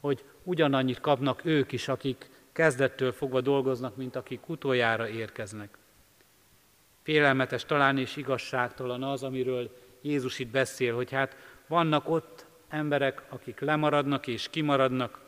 hogy 0.00 0.24
ugyanannyit 0.42 1.00
kapnak 1.00 1.44
ők 1.44 1.72
is, 1.72 1.88
akik 1.88 2.30
kezdettől 2.52 3.12
fogva 3.12 3.40
dolgoznak, 3.40 3.96
mint 3.96 4.16
akik 4.16 4.48
utoljára 4.48 5.08
érkeznek. 5.08 5.78
Félelmetes 7.02 7.64
talán 7.64 7.98
és 7.98 8.16
igazságtalan 8.16 9.02
az, 9.02 9.22
amiről 9.22 9.76
Jézus 10.00 10.38
itt 10.38 10.50
beszél, 10.50 10.94
hogy 10.94 11.10
hát 11.10 11.36
vannak 11.66 12.08
ott 12.08 12.43
emberek, 12.74 13.22
akik 13.28 13.60
lemaradnak 13.60 14.26
és 14.26 14.50
kimaradnak, 14.50 15.20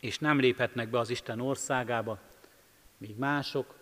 és 0.00 0.18
nem 0.18 0.38
léphetnek 0.38 0.88
be 0.88 0.98
az 0.98 1.10
Isten 1.10 1.40
országába, 1.40 2.18
míg 2.96 3.16
mások, 3.16 3.74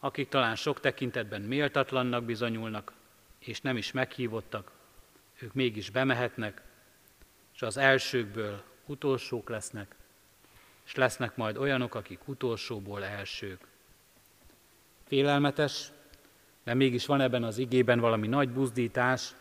akik 0.00 0.28
talán 0.28 0.56
sok 0.56 0.80
tekintetben 0.80 1.40
méltatlannak 1.40 2.24
bizonyulnak, 2.24 2.92
és 3.38 3.60
nem 3.60 3.76
is 3.76 3.92
meghívottak, 3.92 4.70
ők 5.38 5.52
mégis 5.52 5.90
bemehetnek, 5.90 6.62
és 7.54 7.62
az 7.62 7.76
elsőkből 7.76 8.62
utolsók 8.86 9.48
lesznek, 9.48 9.94
és 10.84 10.94
lesznek 10.94 11.36
majd 11.36 11.56
olyanok, 11.56 11.94
akik 11.94 12.28
utolsóból 12.28 13.04
elsők. 13.04 13.66
Félelmetes, 15.06 15.88
de 16.64 16.74
mégis 16.74 17.06
van 17.06 17.20
ebben 17.20 17.44
az 17.44 17.58
igében 17.58 18.00
valami 18.00 18.26
nagy 18.26 18.48
buzdítás, 18.48 19.34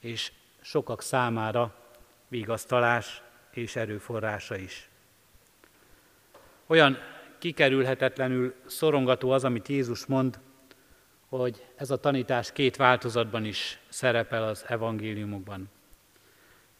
és 0.00 0.32
sokak 0.60 1.02
számára 1.02 1.87
vigasztalás 2.28 3.22
és 3.50 3.76
erőforrása 3.76 4.56
is. 4.56 4.88
Olyan 6.66 6.98
kikerülhetetlenül 7.38 8.54
szorongató 8.66 9.30
az, 9.30 9.44
amit 9.44 9.68
Jézus 9.68 10.06
mond, 10.06 10.38
hogy 11.28 11.66
ez 11.76 11.90
a 11.90 12.00
tanítás 12.00 12.52
két 12.52 12.76
változatban 12.76 13.44
is 13.44 13.78
szerepel 13.88 14.42
az 14.42 14.64
evangéliumokban. 14.66 15.70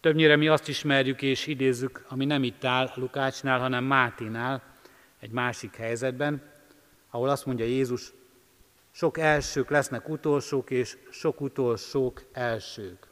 Többnyire 0.00 0.36
mi 0.36 0.48
azt 0.48 0.68
ismerjük 0.68 1.22
és 1.22 1.46
idézzük, 1.46 2.04
ami 2.08 2.24
nem 2.24 2.42
itt 2.42 2.64
áll 2.64 2.90
Lukácsnál, 2.94 3.58
hanem 3.58 3.84
Máténál, 3.84 4.62
egy 5.18 5.30
másik 5.30 5.76
helyzetben, 5.76 6.42
ahol 7.10 7.28
azt 7.28 7.46
mondja 7.46 7.64
Jézus, 7.64 8.12
sok 8.90 9.18
elsők 9.18 9.70
lesznek 9.70 10.08
utolsók, 10.08 10.70
és 10.70 10.96
sok 11.10 11.40
utolsók 11.40 12.22
elsők. 12.32 13.06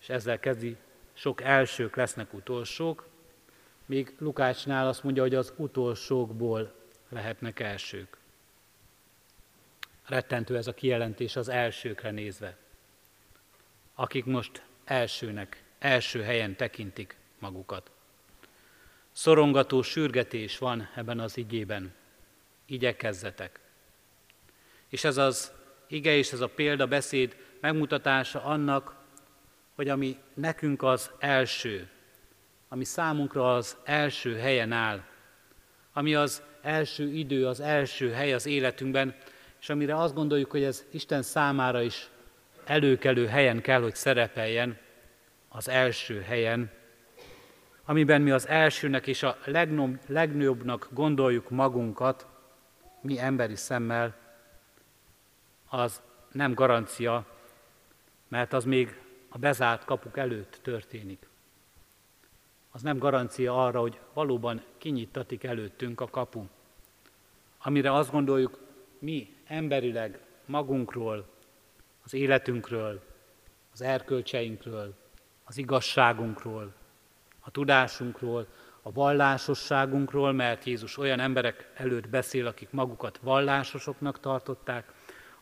És 0.00 0.08
ezzel 0.08 0.38
kezdi, 0.38 0.76
sok 1.22 1.42
elsők 1.42 1.96
lesznek 1.96 2.34
utolsók, 2.34 3.08
míg 3.86 4.14
Lukácsnál 4.18 4.88
azt 4.88 5.02
mondja, 5.02 5.22
hogy 5.22 5.34
az 5.34 5.52
utolsókból 5.56 6.74
lehetnek 7.08 7.60
elsők. 7.60 8.16
Rettentő 10.06 10.56
ez 10.56 10.66
a 10.66 10.74
kijelentés 10.74 11.36
az 11.36 11.48
elsőkre 11.48 12.10
nézve, 12.10 12.56
akik 13.94 14.24
most 14.24 14.62
elsőnek, 14.84 15.64
első 15.78 16.22
helyen 16.22 16.56
tekintik 16.56 17.16
magukat. 17.38 17.90
Szorongató 19.12 19.82
sürgetés 19.82 20.58
van 20.58 20.88
ebben 20.94 21.20
az 21.20 21.36
igében. 21.36 21.94
Igyekezzetek. 22.66 23.60
És 24.88 25.04
ez 25.04 25.16
az 25.16 25.52
ige 25.86 26.16
és 26.16 26.32
ez 26.32 26.40
a 26.40 26.48
példabeszéd 26.48 27.36
megmutatása 27.60 28.44
annak, 28.44 29.01
hogy 29.74 29.88
ami 29.88 30.16
nekünk 30.34 30.82
az 30.82 31.10
első, 31.18 31.88
ami 32.68 32.84
számunkra 32.84 33.54
az 33.54 33.76
első 33.84 34.36
helyen 34.36 34.72
áll, 34.72 35.02
ami 35.92 36.14
az 36.14 36.42
első 36.62 37.12
idő, 37.12 37.46
az 37.46 37.60
első 37.60 38.10
hely 38.10 38.32
az 38.32 38.46
életünkben, 38.46 39.14
és 39.60 39.68
amire 39.68 39.96
azt 39.96 40.14
gondoljuk, 40.14 40.50
hogy 40.50 40.62
ez 40.62 40.84
Isten 40.90 41.22
számára 41.22 41.82
is 41.82 42.10
előkelő 42.64 43.26
helyen 43.26 43.60
kell, 43.60 43.82
hogy 43.82 43.94
szerepeljen, 43.94 44.78
az 45.48 45.68
első 45.68 46.20
helyen, 46.20 46.70
amiben 47.84 48.22
mi 48.22 48.30
az 48.30 48.48
elsőnek 48.48 49.06
és 49.06 49.22
a 49.22 49.36
legnagyobbnak 50.06 50.88
gondoljuk 50.90 51.50
magunkat, 51.50 52.26
mi 53.00 53.18
emberi 53.18 53.56
szemmel, 53.56 54.14
az 55.68 56.02
nem 56.32 56.54
garancia, 56.54 57.26
mert 58.28 58.52
az 58.52 58.64
még 58.64 59.01
a 59.32 59.38
bezárt 59.38 59.84
kapuk 59.84 60.18
előtt 60.18 60.58
történik. 60.62 61.28
Az 62.70 62.82
nem 62.82 62.98
garancia 62.98 63.64
arra, 63.64 63.80
hogy 63.80 63.98
valóban 64.12 64.62
kinyittatik 64.78 65.44
előttünk 65.44 66.00
a 66.00 66.06
kapu. 66.06 66.44
Amire 67.58 67.94
azt 67.94 68.10
gondoljuk, 68.10 68.58
mi 68.98 69.34
emberileg 69.46 70.20
magunkról, 70.44 71.28
az 72.04 72.14
életünkről, 72.14 73.02
az 73.72 73.82
erkölcseinkről, 73.82 74.94
az 75.44 75.58
igazságunkról, 75.58 76.72
a 77.40 77.50
tudásunkról, 77.50 78.46
a 78.82 78.92
vallásosságunkról, 78.92 80.32
mert 80.32 80.64
Jézus 80.64 80.98
olyan 80.98 81.20
emberek 81.20 81.72
előtt 81.74 82.08
beszél, 82.08 82.46
akik 82.46 82.70
magukat 82.70 83.18
vallásosoknak 83.22 84.20
tartották, 84.20 84.92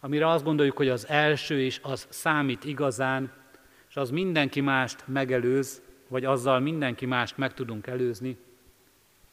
amire 0.01 0.29
azt 0.29 0.45
gondoljuk, 0.45 0.77
hogy 0.77 0.89
az 0.89 1.09
első 1.09 1.61
és 1.61 1.81
az 1.83 2.07
számít 2.09 2.65
igazán, 2.65 3.40
és 3.91 3.97
az 3.97 4.11
mindenki 4.11 4.61
mást 4.61 5.03
megelőz, 5.07 5.83
vagy 6.09 6.25
azzal 6.25 6.61
mindenki 6.61 7.07
mást 7.07 7.37
meg 7.37 7.55
tudunk 7.55 7.87
előzni. 7.87 8.39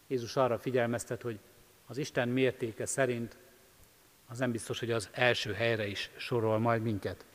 Jézus 0.07 0.35
arra 0.35 0.59
figyelmeztet, 0.59 1.21
hogy 1.21 1.39
az 1.87 1.97
Isten 1.97 2.29
mértéke 2.29 2.85
szerint 2.85 3.37
az 4.27 4.37
nem 4.37 4.51
biztos, 4.51 4.79
hogy 4.79 4.91
az 4.91 5.09
első 5.11 5.53
helyre 5.53 5.87
is 5.87 6.09
sorol 6.15 6.59
majd 6.59 6.81
minket. 6.81 7.25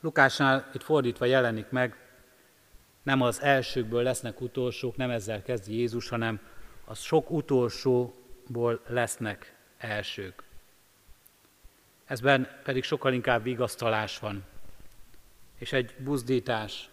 Lukásnál 0.00 0.70
itt 0.74 0.82
fordítva 0.82 1.24
jelenik 1.24 1.70
meg, 1.70 1.96
nem 3.02 3.20
az 3.20 3.40
elsőkből 3.40 4.02
lesznek 4.02 4.40
utolsók, 4.40 4.96
nem 4.96 5.10
ezzel 5.10 5.42
kezdi 5.42 5.74
Jézus, 5.74 6.08
hanem 6.08 6.40
az 6.84 6.98
sok 6.98 7.30
utolsóból 7.30 8.80
lesznek 8.86 9.56
elsők. 9.78 10.42
Ezben 12.04 12.48
pedig 12.62 12.82
sokkal 12.82 13.12
inkább 13.12 13.42
vigasztalás 13.42 14.18
van, 14.18 14.44
és 15.64 15.72
egy 15.72 15.94
buzdítás. 15.98 16.88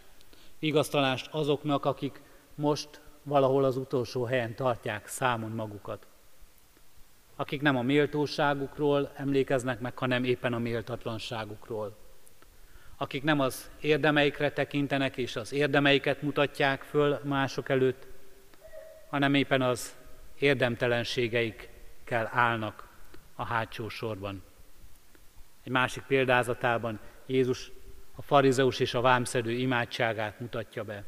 Vigasztalást 0.59 1.27
azoknak, 1.31 1.85
akik 1.85 2.21
most 2.55 3.01
valahol 3.23 3.63
az 3.63 3.77
utolsó 3.77 4.23
helyen 4.23 4.55
tartják 4.55 5.07
számon 5.07 5.51
magukat. 5.51 6.07
Akik 7.35 7.61
nem 7.61 7.77
a 7.77 7.81
méltóságukról 7.81 9.11
emlékeznek 9.15 9.79
meg, 9.79 9.97
hanem 9.97 10.23
éppen 10.23 10.53
a 10.53 10.59
méltatlanságukról. 10.59 11.97
Akik 12.97 13.23
nem 13.23 13.39
az 13.39 13.69
érdemeikre 13.81 14.51
tekintenek 14.51 15.17
és 15.17 15.35
az 15.35 15.53
érdemeiket 15.53 16.21
mutatják 16.21 16.81
föl 16.81 17.19
mások 17.23 17.69
előtt, 17.69 18.07
hanem 19.09 19.33
éppen 19.33 19.61
az 19.61 19.95
érdemtelenségeikkel 20.39 22.29
állnak 22.31 22.87
a 23.35 23.43
hátsó 23.45 23.89
sorban. 23.89 24.43
Egy 25.63 25.71
másik 25.71 26.03
példázatában 26.03 26.99
Jézus 27.25 27.71
a 28.21 28.23
farizeus 28.23 28.79
és 28.79 28.93
a 28.93 29.01
vámszedő 29.01 29.51
imádságát 29.51 30.39
mutatja 30.39 30.83
be. 30.83 31.03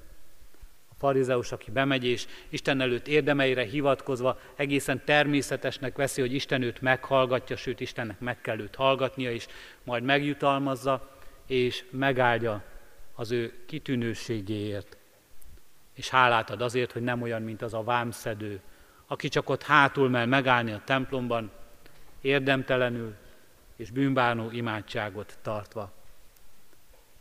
A 0.90 0.94
farizeus, 0.98 1.52
aki 1.52 1.72
bemegy 1.72 2.06
és 2.06 2.28
Isten 2.50 2.82
előtt 2.82 3.08
érdemeire 3.08 3.64
hivatkozva 3.64 4.40
egészen 4.56 5.02
természetesnek 5.06 5.96
veszi, 5.96 6.22
hogy 6.22 6.34
Isten 6.34 6.62
őt 6.62 6.82
meghallgatja, 6.82 7.56
sőt 7.56 7.80
Istennek 7.80 8.20
meg 8.20 8.42
kell 8.42 8.60
őt 8.60 8.76
hallgatnia, 8.76 9.32
és 9.32 9.48
majd 9.84 10.04
megjutalmazza, 10.04 11.18
és 11.48 11.86
megáldja 11.92 12.64
az 13.16 13.32
ő 13.32 13.54
kitűnőségéért. 13.66 14.98
És 15.94 16.10
hálát 16.10 16.50
ad 16.50 16.62
azért, 16.62 16.92
hogy 16.92 17.02
nem 17.02 17.22
olyan, 17.22 17.42
mint 17.42 17.62
az 17.62 17.74
a 17.74 17.84
vámszedő, 17.84 18.62
aki 19.08 19.28
csak 19.28 19.50
ott 19.50 19.64
hátul 19.64 20.10
mell 20.10 20.26
megállni 20.26 20.72
a 20.72 20.82
templomban, 20.86 21.52
érdemtelenül, 22.22 23.14
és 23.76 23.92
bűnbánó 23.92 24.52
imádságot 24.52 25.38
tartva. 25.42 26.03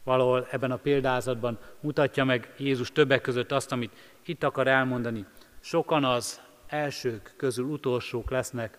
Valahol 0.03 0.47
ebben 0.51 0.71
a 0.71 0.77
példázatban 0.77 1.59
mutatja 1.81 2.25
meg 2.25 2.55
Jézus 2.59 2.93
többek 2.93 3.21
között 3.21 3.53
azt, 3.53 3.73
amit 3.73 3.97
itt 4.25 4.43
akar 4.43 4.67
elmondani. 4.67 5.27
Sokan 5.61 6.05
az 6.05 6.41
elsők 6.67 7.35
közül 7.37 7.65
utolsók 7.65 8.31
lesznek, 8.31 8.79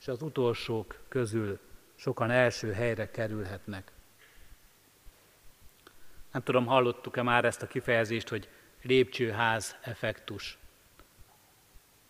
és 0.00 0.08
az 0.08 0.22
utolsók 0.22 0.98
közül 1.08 1.58
sokan 1.94 2.30
első 2.30 2.72
helyre 2.72 3.10
kerülhetnek. 3.10 3.92
Nem 6.32 6.42
tudom, 6.42 6.66
hallottuk-e 6.66 7.22
már 7.22 7.44
ezt 7.44 7.62
a 7.62 7.66
kifejezést, 7.66 8.28
hogy 8.28 8.48
lépcsőház 8.82 9.76
effektus. 9.82 10.58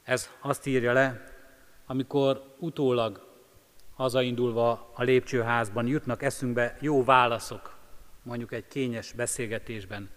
Ez 0.02 0.30
azt 0.40 0.66
írja 0.66 0.92
le, 0.92 1.34
amikor 1.86 2.54
utólag 2.58 3.26
hazaindulva 3.94 4.90
a 4.94 5.02
lépcsőházban 5.02 5.86
jutnak 5.86 6.22
eszünkbe 6.22 6.76
jó 6.80 7.04
válaszok, 7.04 7.77
mondjuk 8.28 8.52
egy 8.52 8.68
kényes 8.68 9.12
beszélgetésben, 9.12 10.10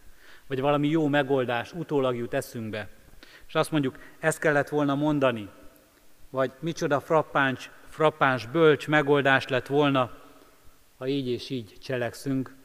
vagy 0.47 0.59
valami 0.59 0.87
jó 0.87 1.07
megoldás 1.07 1.73
utólag 1.73 2.15
jut 2.15 2.33
eszünkbe, 2.33 2.89
És 3.47 3.55
azt 3.55 3.71
mondjuk, 3.71 3.97
ezt 4.19 4.39
kellett 4.39 4.69
volna 4.69 4.95
mondani, 4.95 5.49
vagy 6.29 6.51
micsoda 6.59 6.99
frappáns, 6.99 7.69
frappáns 7.87 8.45
bölcs 8.45 8.87
megoldás 8.87 9.47
lett 9.47 9.67
volna, 9.67 10.17
ha 10.97 11.07
így 11.07 11.27
és 11.27 11.49
így 11.49 11.77
cselekszünk, 11.81 12.55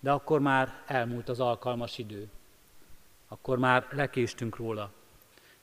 de 0.00 0.10
akkor 0.10 0.40
már 0.40 0.82
elmúlt 0.86 1.28
az 1.28 1.40
alkalmas 1.40 1.98
idő. 1.98 2.28
Akkor 3.28 3.58
már 3.58 3.86
lekéstünk 3.90 4.56
róla. 4.56 4.92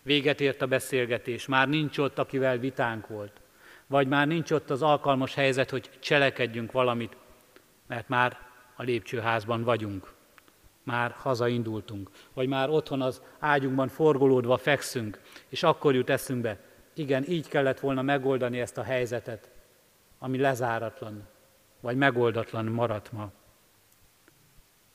Véget 0.01 0.41
ért 0.41 0.61
a 0.61 0.67
beszélgetés, 0.67 1.45
már 1.45 1.67
nincs 1.67 1.97
ott, 1.97 2.19
akivel 2.19 2.57
vitánk 2.57 3.07
volt. 3.07 3.41
Vagy 3.87 4.07
már 4.07 4.27
nincs 4.27 4.51
ott 4.51 4.69
az 4.69 4.81
alkalmas 4.81 5.33
helyzet, 5.33 5.69
hogy 5.69 5.89
cselekedjünk 5.99 6.71
valamit, 6.71 7.17
mert 7.87 8.09
már 8.09 8.44
a 8.75 8.83
lépcsőházban 8.83 9.63
vagyunk. 9.63 10.13
Már 10.83 11.11
hazaindultunk. 11.11 12.09
Vagy 12.33 12.47
már 12.47 12.69
otthon 12.69 13.01
az 13.01 13.21
ágyunkban 13.39 13.87
forgolódva 13.87 14.57
fekszünk, 14.57 15.21
és 15.49 15.63
akkor 15.63 15.95
jut 15.95 16.09
eszünkbe, 16.09 16.59
igen, 16.93 17.23
így 17.27 17.47
kellett 17.47 17.79
volna 17.79 18.01
megoldani 18.01 18.59
ezt 18.59 18.77
a 18.77 18.83
helyzetet, 18.83 19.49
ami 20.19 20.37
lezáratlan, 20.37 21.27
vagy 21.79 21.97
megoldatlan 21.97 22.65
maradt 22.65 23.11
ma. 23.11 23.31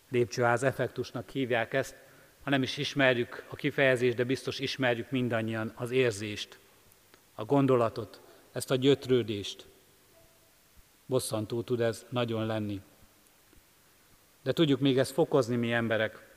Lépcsőház 0.09 0.63
effektusnak 0.63 1.29
hívják 1.29 1.73
ezt, 1.73 1.97
ha 2.43 2.51
nem 2.51 2.63
is 2.63 2.77
ismerjük 2.77 3.45
a 3.49 3.57
kifejezést, 3.57 4.17
de 4.17 4.25
biztos 4.25 4.59
ismerjük 4.59 5.11
mindannyian 5.11 5.73
az 5.75 5.91
érzést, 5.91 6.59
a 7.35 7.45
gondolatot, 7.45 8.21
ezt 8.53 8.71
a 8.71 8.77
gyötrődést. 8.77 9.67
Bosszantó 11.07 11.63
tud 11.63 11.81
ez 11.81 12.07
nagyon 12.09 12.47
lenni. 12.47 12.81
De 14.43 14.53
tudjuk 14.53 14.81
még 14.81 14.99
ezt 14.99 15.13
fokozni 15.13 15.57
mi 15.57 15.73
emberek, 15.73 16.29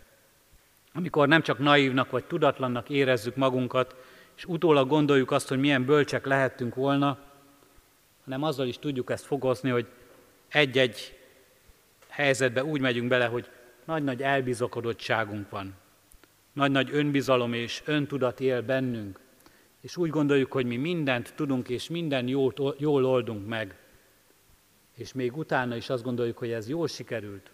amikor 0.94 1.28
nem 1.28 1.42
csak 1.42 1.60
naívnak 1.60 2.12
vagy 2.12 2.24
tudatlannak 2.24 2.90
érezzük 2.90 3.36
magunkat, 3.36 3.96
és 4.36 4.46
utólag 4.46 4.88
gondoljuk 4.88 5.32
azt, 5.32 5.48
hogy 5.48 5.60
milyen 5.60 5.86
bölcsek 5.86 6.26
lehettünk 6.26 6.76
volna, 6.76 7.20
hanem 8.24 8.44
azzal 8.44 8.68
is 8.68 8.78
tudjuk 8.78 9.12
ezt 9.12 9.26
fokozni, 9.26 9.70
hogy 9.70 9.88
egy-egy 10.48 11.18
helyzetbe 12.08 12.64
úgy 12.64 12.82
megyünk 12.82 13.08
bele, 13.08 13.26
hogy 13.26 13.50
nagy-nagy 13.86 14.22
elbizakodottságunk 14.22 15.50
van. 15.50 15.74
Nagy-nagy 16.54 16.90
önbizalom 16.92 17.54
és 17.54 17.82
öntudat 17.86 18.40
él 18.40 18.62
bennünk, 18.62 19.20
és 19.82 19.98
úgy 19.98 20.10
gondoljuk, 20.10 20.52
hogy 20.52 20.66
mi 20.66 20.76
mindent 20.76 21.34
tudunk, 21.36 21.70
és 21.70 21.90
minden 21.90 22.28
jól, 22.28 22.54
jól 22.78 23.06
oldunk 23.06 23.48
meg. 23.48 23.76
És 24.96 25.14
még 25.14 25.38
utána 25.38 25.76
is 25.76 25.90
azt 25.90 26.04
gondoljuk, 26.04 26.38
hogy 26.38 26.52
ez 26.52 26.70
jól 26.70 26.88
sikerült. 26.88 27.52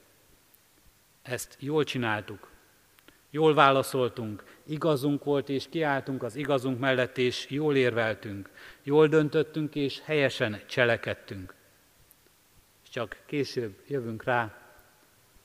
Ezt 1.21 1.55
jól 1.59 1.83
csináltuk. 1.83 2.49
Jól 3.29 3.53
válaszoltunk, 3.53 4.43
igazunk 4.65 5.23
volt, 5.23 5.49
és 5.49 5.69
kiálltunk 5.69 6.23
az 6.23 6.35
igazunk 6.35 6.79
mellett, 6.79 7.17
és 7.17 7.49
jól 7.49 7.75
érveltünk. 7.75 8.49
Jól 8.83 9.07
döntöttünk, 9.07 9.75
és 9.75 10.01
helyesen 10.03 10.61
cselekedtünk. 10.67 11.53
És 12.83 12.89
csak 12.89 13.17
később 13.25 13.75
jövünk 13.87 14.23
rá, 14.23 14.59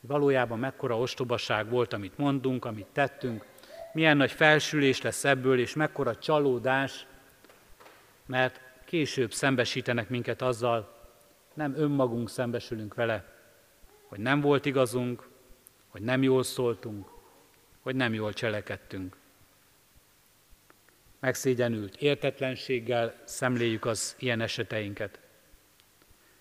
valójában 0.01 0.59
mekkora 0.59 0.99
ostobaság 0.99 1.69
volt, 1.69 1.93
amit 1.93 2.19
mondunk, 2.19 2.65
amit 2.65 2.87
tettünk, 2.93 3.45
milyen 3.93 4.17
nagy 4.17 4.33
felsülés 4.33 5.03
lesz 5.03 5.25
ebből, 5.25 5.59
és 5.59 5.75
mekkora 5.75 6.17
csalódás, 6.17 7.07
mert 8.27 8.61
később 8.85 9.33
szembesítenek 9.33 10.09
minket 10.09 10.43
azzal, 10.43 10.95
nem 11.55 11.75
önmagunk 11.77 12.31
szembesülünk 12.31 12.95
vele, 12.95 13.25
hogy 14.09 14.19
nem 14.19 14.41
volt 14.41 14.67
igazunk, 14.67 15.29
hogy 15.95 16.03
nem 16.03 16.23
jól 16.23 16.43
szóltunk, 16.43 17.07
hogy 17.83 17.95
nem 17.95 18.15
jól 18.15 18.33
cselekedtünk. 18.33 19.17
Megszégyenült 21.21 21.97
értetlenséggel 21.97 23.15
szemléljük 23.25 23.85
az 23.85 24.17
ilyen 24.19 24.41
eseteinket. 24.41 25.21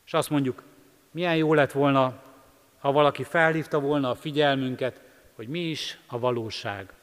És 0.06 0.14
azt 0.14 0.30
mondjuk, 0.30 0.64
milyen 1.12 1.36
jó 1.36 1.54
lett 1.54 1.72
volna, 1.72 2.24
ha 2.80 2.92
valaki 2.92 3.24
felhívta 3.24 3.80
volna 3.80 4.10
a 4.10 4.16
figyelmünket, 4.16 5.02
hogy 5.36 5.48
mi 5.48 5.70
is 5.70 6.00
a 6.08 6.20
valóság. 6.20 6.94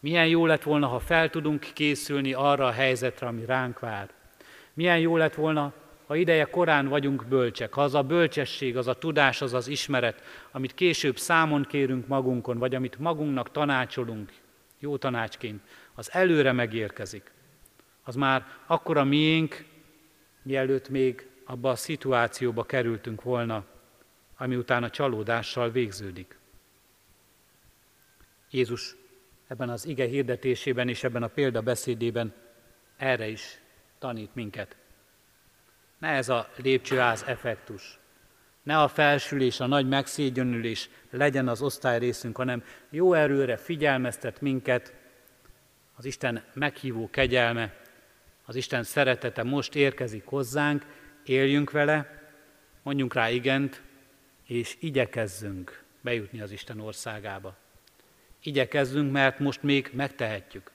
Milyen 0.00 0.26
jó 0.26 0.46
lett 0.46 0.62
volna, 0.62 0.86
ha 0.86 0.98
fel 0.98 1.30
tudunk 1.30 1.70
készülni 1.74 2.32
arra 2.32 2.66
a 2.66 2.72
helyzetre, 2.72 3.26
ami 3.26 3.44
ránk 3.44 3.78
vár. 3.78 4.10
Milyen 4.74 4.98
jó 4.98 5.16
lett 5.16 5.34
volna, 5.34 5.72
ha 6.06 6.16
ideje 6.16 6.44
korán 6.44 6.88
vagyunk 6.88 7.26
bölcsek, 7.26 7.72
ha 7.72 7.82
az 7.82 7.94
a 7.94 8.02
bölcsesség, 8.02 8.76
az 8.76 8.86
a 8.86 8.94
tudás, 8.94 9.42
az 9.42 9.54
az 9.54 9.68
ismeret, 9.68 10.22
amit 10.50 10.74
később 10.74 11.18
számon 11.18 11.62
kérünk 11.62 12.06
magunkon, 12.06 12.58
vagy 12.58 12.74
amit 12.74 12.98
magunknak 12.98 13.50
tanácsolunk, 13.50 14.32
jó 14.78 14.96
tanácsként, 14.96 15.62
az 15.94 16.12
előre 16.12 16.52
megérkezik. 16.52 17.32
Az 18.04 18.14
már 18.14 18.46
akkor 18.66 18.96
a 18.96 19.04
miénk, 19.04 19.64
mielőtt 20.42 20.88
még 20.88 21.26
abba 21.44 21.70
a 21.70 21.76
szituációba 21.76 22.64
kerültünk 22.64 23.22
volna, 23.22 23.64
ami 24.36 24.56
utána 24.56 24.90
csalódással 24.90 25.70
végződik. 25.70 26.38
Jézus 28.50 28.96
ebben 29.46 29.68
az 29.68 29.86
ige 29.86 30.06
hirdetésében 30.06 30.88
és 30.88 31.04
ebben 31.04 31.22
a 31.22 31.28
példabeszédében 31.28 32.34
erre 32.96 33.28
is 33.28 33.60
tanít 33.98 34.34
minket. 34.34 34.76
Ne 36.04 36.10
ez 36.10 36.28
a 36.28 36.48
lépcsőház 36.56 37.24
effektus, 37.26 37.98
ne 38.62 38.78
a 38.78 38.88
felsülés, 38.88 39.60
a 39.60 39.66
nagy 39.66 39.88
megszégyenülés 39.88 40.88
legyen 41.10 41.48
az 41.48 41.62
osztály 41.62 41.98
részünk, 41.98 42.36
hanem 42.36 42.64
jó 42.90 43.12
erőre 43.12 43.56
figyelmeztet 43.56 44.40
minket 44.40 44.92
az 45.96 46.04
Isten 46.04 46.44
meghívó 46.52 47.10
kegyelme, 47.10 47.74
az 48.44 48.56
Isten 48.56 48.82
szeretete 48.82 49.42
most 49.42 49.74
érkezik 49.74 50.24
hozzánk, 50.24 50.86
éljünk 51.24 51.70
vele, 51.70 52.22
mondjunk 52.82 53.14
rá 53.14 53.30
igent, 53.30 53.82
és 54.46 54.76
igyekezzünk 54.80 55.82
bejutni 56.00 56.40
az 56.40 56.50
Isten 56.50 56.80
országába. 56.80 57.56
Igyekezzünk, 58.42 59.12
mert 59.12 59.38
most 59.38 59.62
még 59.62 59.90
megtehetjük. 59.92 60.70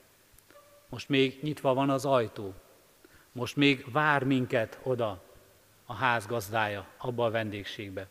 Most 0.89 1.09
még 1.09 1.39
nyitva 1.41 1.73
van 1.73 1.89
az 1.89 2.05
ajtó. 2.05 2.53
Most 3.31 3.55
még 3.55 3.85
vár 3.91 4.23
minket 4.23 4.79
oda 4.83 5.23
a 5.85 5.93
ház 5.93 6.25
gazdája, 6.25 6.85
abba 6.97 7.25
a 7.25 7.31
vendégségbe. 7.31 8.07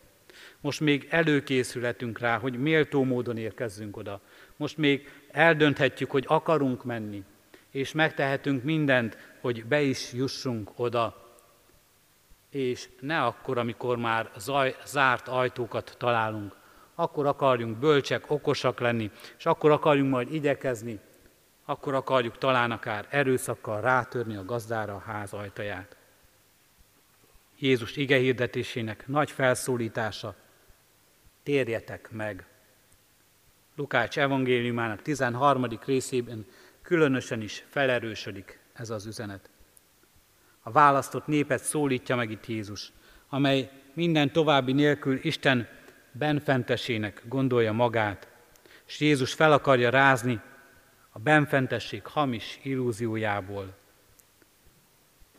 Most 0.61 0.79
még 0.79 1.07
előkészületünk 1.09 2.19
rá, 2.19 2.37
hogy 2.37 2.59
méltó 2.59 3.03
módon 3.03 3.37
érkezzünk 3.37 3.97
oda. 3.97 4.21
Most 4.55 4.77
még 4.77 5.11
eldönthetjük, 5.31 6.11
hogy 6.11 6.25
akarunk 6.27 6.83
menni, 6.83 7.23
és 7.71 7.91
megtehetünk 7.91 8.63
mindent, 8.63 9.17
hogy 9.41 9.65
be 9.65 9.81
is 9.81 10.13
jussunk 10.13 10.71
oda. 10.75 11.27
És 12.49 12.89
ne 12.99 13.23
akkor, 13.23 13.57
amikor 13.57 13.97
már 13.97 14.31
zaj, 14.37 14.75
zárt 14.85 15.27
ajtókat 15.27 15.95
találunk, 15.97 16.55
akkor 16.95 17.25
akarjunk 17.25 17.77
bölcsek, 17.77 18.31
okosak 18.31 18.79
lenni, 18.79 19.11
és 19.37 19.45
akkor 19.45 19.71
akarjunk 19.71 20.11
majd 20.11 20.33
igyekezni, 20.33 20.99
akkor 21.69 21.93
akarjuk 21.93 22.37
talán 22.37 22.71
akár 22.71 23.07
erőszakkal 23.09 23.81
rátörni 23.81 24.35
a 24.35 24.45
gazdára 24.45 24.95
a 24.95 24.99
ház 24.99 25.33
ajtaját. 25.33 25.95
Jézus 27.59 27.95
ige 27.95 28.17
hirdetésének 28.17 29.07
nagy 29.07 29.31
felszólítása, 29.31 30.35
térjetek 31.43 32.11
meg. 32.11 32.45
Lukács 33.75 34.19
evangéliumának 34.19 35.01
13. 35.01 35.67
részében 35.85 36.45
különösen 36.81 37.41
is 37.41 37.63
felerősödik 37.69 38.59
ez 38.73 38.89
az 38.89 39.05
üzenet. 39.05 39.49
A 40.61 40.71
választott 40.71 41.27
népet 41.27 41.63
szólítja 41.63 42.15
meg 42.15 42.31
itt 42.31 42.47
Jézus, 42.47 42.91
amely 43.27 43.71
minden 43.93 44.31
további 44.31 44.73
nélkül 44.73 45.19
Isten 45.23 45.67
benfentesének 46.11 47.21
gondolja 47.27 47.71
magát, 47.71 48.27
és 48.87 48.99
Jézus 48.99 49.33
fel 49.33 49.51
akarja 49.51 49.89
rázni 49.89 50.41
a 51.09 51.19
benfentesség 51.19 52.05
hamis 52.05 52.59
illúziójából. 52.63 53.75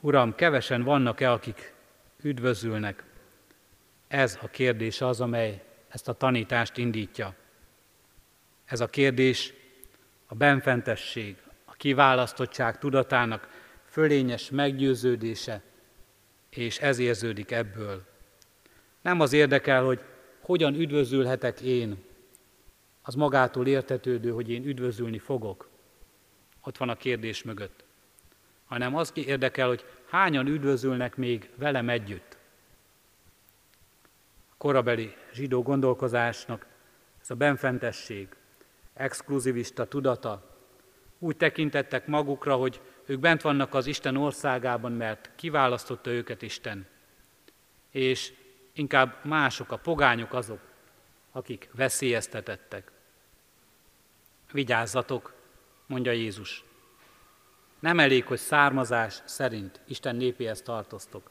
Uram, 0.01 0.35
kevesen 0.35 0.83
vannak-e, 0.83 1.33
akik 1.33 1.75
üdvözülnek? 2.23 3.05
Ez 4.09 4.39
a 4.43 4.49
kérdés 4.49 5.01
az, 5.01 5.21
amely 5.21 5.63
ezt 5.89 6.09
a 6.09 6.13
tanítást 6.13 6.77
indítja. 6.77 7.35
Ez 8.65 8.81
a 8.81 8.87
kérdés 8.87 9.53
a 10.27 10.35
benfentesség, 10.35 11.37
a 11.65 11.73
kiválasztottság 11.73 12.79
tudatának 12.79 13.49
fölényes 13.89 14.51
meggyőződése, 14.51 15.63
és 16.51 16.79
ez 16.79 16.99
érződik 16.99 17.51
ebből. 17.51 18.03
Nem 19.01 19.21
az 19.21 19.33
érdekel, 19.33 19.85
hogy 19.85 20.01
hogyan 20.41 20.75
üdvözülhetek 20.75 21.61
én, 21.61 22.05
az 23.03 23.15
magától 23.15 23.67
értetődő, 23.67 24.31
hogy 24.31 24.51
én 24.51 24.65
üdvözülni 24.65 25.19
fogok. 25.19 25.69
Ott 26.61 26.77
van 26.77 26.89
a 26.89 26.97
kérdés 26.97 27.43
mögött. 27.43 27.85
Hanem 28.65 28.97
az 28.97 29.13
érdekel, 29.15 29.69
hogy 29.69 29.85
hányan 30.09 30.47
üdvözülnek 30.47 31.17
még 31.17 31.51
velem 31.55 31.89
együtt. 31.89 32.37
A 34.51 34.55
korabeli 34.57 35.15
zsidó 35.33 35.63
gondolkozásnak 35.63 36.67
ez 37.21 37.31
a 37.31 37.35
benfentesség, 37.35 38.29
exkluzivista 38.95 39.85
tudata, 39.85 40.51
Úgy 41.23 41.37
tekintettek 41.37 42.07
magukra, 42.07 42.57
hogy 42.57 42.81
ők 43.07 43.21
bent 43.21 43.43
vannak 43.43 43.75
az 43.75 43.87
Isten 43.87 44.17
országában, 44.17 44.93
mert 44.93 45.31
kiválasztotta 45.37 46.11
őket 46.11 46.43
Isten. 46.43 46.87
És 47.91 48.33
inkább 48.73 49.25
mások, 49.25 49.73
a 49.73 49.77
pogányok 49.77 50.33
azok, 50.33 50.61
akik 51.33 51.69
veszélyeztetettek. 51.73 52.91
Vigyázzatok, 54.53 55.33
mondja 55.87 56.13
Jézus. 56.13 56.65
Nem 57.81 57.99
elég, 57.99 58.25
hogy 58.25 58.39
származás 58.39 59.23
szerint 59.25 59.81
Isten 59.87 60.17
népéhez 60.17 60.63
tartoztok. 60.63 61.31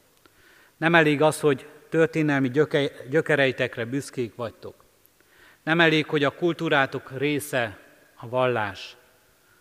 Nem 0.76 0.94
elég 0.94 1.22
az, 1.22 1.40
hogy 1.40 1.66
történelmi 1.88 2.50
gyökereitekre 3.10 3.84
büszkék 3.84 4.34
vagytok. 4.34 4.84
Nem 5.62 5.80
elég, 5.80 6.06
hogy 6.06 6.24
a 6.24 6.34
kultúrátok 6.34 7.18
része 7.18 7.78
a 8.14 8.28
vallás. 8.28 8.96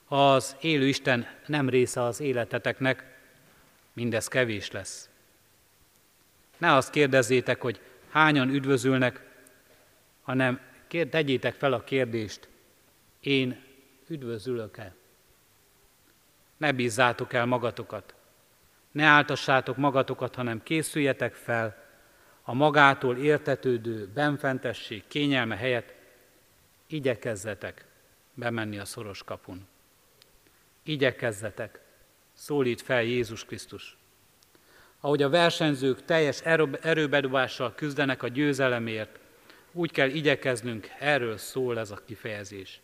Ha 0.05 0.33
az 0.33 0.55
élő 0.61 0.87
Isten 0.87 1.27
nem 1.45 1.69
része 1.69 2.03
az 2.03 2.19
életeteknek, 2.19 3.17
mindez 3.93 4.27
kevés 4.27 4.71
lesz. 4.71 5.09
Ne 6.57 6.75
azt 6.75 6.89
kérdezzétek, 6.89 7.61
hogy 7.61 7.79
hányan 8.09 8.49
üdvözülnek, 8.49 9.28
hanem 10.29 10.59
tegyétek 11.09 11.53
fel 11.53 11.73
a 11.73 11.83
kérdést, 11.83 12.47
én 13.19 13.63
üdvözülök-e? 14.07 14.95
Ne 16.57 16.71
bízzátok 16.71 17.33
el 17.33 17.45
magatokat, 17.45 18.13
ne 18.91 19.03
áltassátok 19.03 19.77
magatokat, 19.77 20.35
hanem 20.35 20.63
készüljetek 20.63 21.33
fel 21.33 21.83
a 22.41 22.53
magától 22.53 23.17
értetődő 23.17 24.07
benfentesség 24.13 25.03
kényelme 25.07 25.55
helyett, 25.55 25.93
igyekezzetek 26.87 27.85
bemenni 28.33 28.79
a 28.79 28.85
szoros 28.85 29.23
kapun. 29.23 29.67
Igyekezzetek, 30.83 31.79
szólít 32.33 32.81
fel 32.81 33.03
Jézus 33.03 33.45
Krisztus. 33.45 33.97
Ahogy 34.99 35.23
a 35.23 35.29
versenyzők 35.29 36.05
teljes 36.05 36.41
erőbedobással 36.81 37.75
küzdenek 37.75 38.23
a 38.23 38.27
győzelemért, 38.27 39.19
úgy 39.71 39.91
kell 39.91 40.09
igyekeznünk, 40.09 40.87
erről 40.99 41.37
szól 41.37 41.79
ez 41.79 41.91
a 41.91 42.01
kifejezés. 42.05 42.81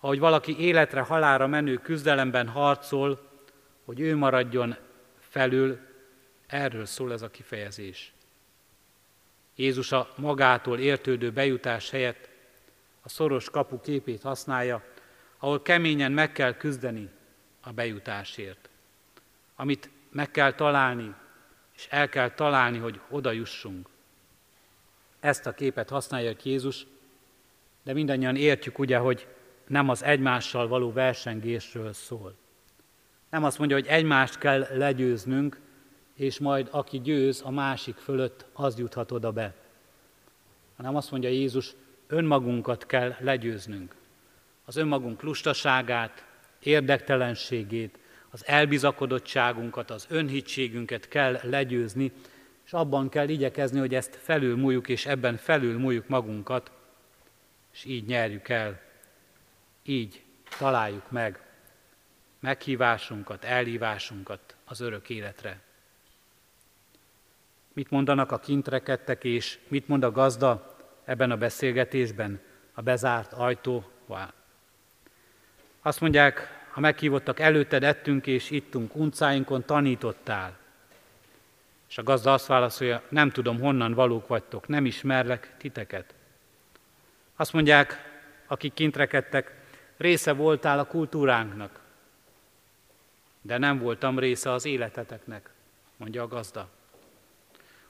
Ahogy 0.00 0.18
valaki 0.18 0.58
életre, 0.58 1.00
halára 1.00 1.46
menő 1.46 1.76
küzdelemben 1.76 2.48
harcol, 2.48 3.30
hogy 3.84 4.00
ő 4.00 4.16
maradjon 4.16 4.76
felül, 5.18 5.78
erről 6.46 6.84
szól 6.84 7.12
ez 7.12 7.22
a 7.22 7.30
kifejezés. 7.30 8.12
Jézus 9.54 9.92
a 9.92 10.12
magától 10.16 10.78
értődő 10.78 11.30
bejutás 11.30 11.90
helyett 11.90 12.28
a 13.02 13.08
szoros 13.08 13.50
kapu 13.50 13.80
képét 13.80 14.22
használja, 14.22 14.84
ahol 15.38 15.62
keményen 15.62 16.12
meg 16.12 16.32
kell 16.32 16.54
küzdeni 16.54 17.10
a 17.60 17.72
bejutásért. 17.72 18.68
Amit 19.56 19.90
meg 20.10 20.30
kell 20.30 20.52
találni, 20.52 21.14
és 21.74 21.86
el 21.90 22.08
kell 22.08 22.30
találni, 22.30 22.78
hogy 22.78 23.00
oda 23.08 23.30
jussunk. 23.30 23.88
Ezt 25.22 25.46
a 25.46 25.52
képet 25.52 25.88
használja 25.88 26.32
Jézus, 26.42 26.86
de 27.82 27.92
mindannyian 27.92 28.36
értjük 28.36 28.78
ugye, 28.78 28.98
hogy 28.98 29.26
nem 29.66 29.88
az 29.88 30.02
egymással 30.02 30.68
való 30.68 30.92
versengésről 30.92 31.92
szól. 31.92 32.34
Nem 33.30 33.44
azt 33.44 33.58
mondja, 33.58 33.76
hogy 33.76 33.86
egymást 33.86 34.38
kell 34.38 34.66
legyőznünk, 34.70 35.60
és 36.14 36.38
majd 36.38 36.68
aki 36.70 37.00
győz 37.00 37.42
a 37.44 37.50
másik 37.50 37.96
fölött, 37.96 38.46
az 38.52 38.78
juthat 38.78 39.12
oda 39.12 39.32
be. 39.32 39.54
Hanem 40.76 40.96
azt 40.96 41.10
mondja 41.10 41.28
Jézus, 41.28 41.74
önmagunkat 42.06 42.86
kell 42.86 43.14
legyőznünk. 43.18 43.94
Az 44.64 44.76
önmagunk 44.76 45.22
lustaságát, 45.22 46.24
érdektelenségét, 46.62 47.98
az 48.30 48.46
elbizakodottságunkat, 48.46 49.90
az 49.90 50.06
önhitségünket 50.08 51.08
kell 51.08 51.38
legyőzni, 51.42 52.12
és 52.72 52.78
abban 52.78 53.08
kell 53.08 53.28
igyekezni, 53.28 53.78
hogy 53.78 53.94
ezt 53.94 54.16
felülmúljuk, 54.22 54.88
és 54.88 55.06
ebben 55.06 55.36
felülmúljuk 55.36 56.08
magunkat, 56.08 56.70
és 57.72 57.84
így 57.84 58.06
nyerjük 58.06 58.48
el, 58.48 58.80
így 59.82 60.22
találjuk 60.58 61.10
meg 61.10 61.40
meghívásunkat, 62.40 63.44
elhívásunkat 63.44 64.56
az 64.64 64.80
örök 64.80 65.08
életre. 65.08 65.60
Mit 67.72 67.90
mondanak 67.90 68.32
a 68.32 68.38
kintrekedtek, 68.38 69.24
és 69.24 69.58
mit 69.68 69.88
mond 69.88 70.04
a 70.04 70.10
gazda 70.10 70.76
ebben 71.04 71.30
a 71.30 71.36
beszélgetésben, 71.36 72.40
a 72.72 72.80
bezárt 72.82 73.32
ajtóval? 73.32 74.32
Azt 75.82 76.00
mondják, 76.00 76.48
a 76.74 76.80
meghívottak 76.80 77.40
előtted 77.40 77.84
ettünk 77.84 78.26
és 78.26 78.50
ittunk, 78.50 78.96
uncáinkon 78.96 79.64
tanítottál. 79.64 80.60
És 81.92 81.98
a 81.98 82.02
gazda 82.02 82.32
azt 82.32 82.46
válaszolja, 82.46 83.02
nem 83.08 83.30
tudom, 83.30 83.60
honnan 83.60 83.92
valók 83.94 84.26
vagytok, 84.26 84.68
nem 84.68 84.86
ismerlek 84.86 85.54
titeket. 85.58 86.14
Azt 87.36 87.52
mondják, 87.52 87.96
akik 88.46 88.74
kintrekedtek, 88.74 89.54
része 89.96 90.32
voltál 90.32 90.78
a 90.78 90.84
kultúránknak, 90.84 91.80
de 93.42 93.58
nem 93.58 93.78
voltam 93.78 94.18
része 94.18 94.52
az 94.52 94.64
életeteknek, 94.64 95.50
mondja 95.96 96.22
a 96.22 96.28
gazda. 96.28 96.68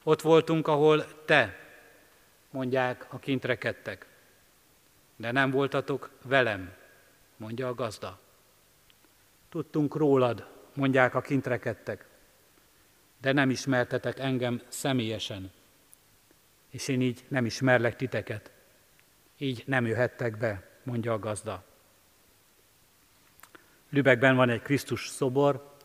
Ott 0.02 0.20
voltunk, 0.20 0.68
ahol 0.68 1.24
te, 1.24 1.58
mondják 2.50 3.06
a 3.12 3.18
kintrekedtek, 3.18 4.06
de 5.16 5.32
nem 5.32 5.50
voltatok 5.50 6.10
velem, 6.22 6.74
mondja 7.36 7.68
a 7.68 7.74
gazda. 7.74 8.18
Tudtunk 9.48 9.96
rólad, 9.96 10.46
mondják 10.74 11.14
a 11.14 11.20
kintrekedtek, 11.20 12.10
de 13.22 13.32
nem 13.32 13.50
ismertetek 13.50 14.18
engem 14.18 14.62
személyesen, 14.68 15.50
és 16.70 16.88
én 16.88 17.00
így 17.00 17.24
nem 17.28 17.44
ismerlek 17.44 17.96
titeket. 17.96 18.50
Így 19.38 19.62
nem 19.66 19.86
jöhettek 19.86 20.38
be, 20.38 20.68
mondja 20.82 21.12
a 21.12 21.18
gazda. 21.18 21.64
Lübeckben 23.90 24.36
van 24.36 24.50
egy 24.50 24.62
Krisztus 24.62 25.08
szobor, 25.08 25.76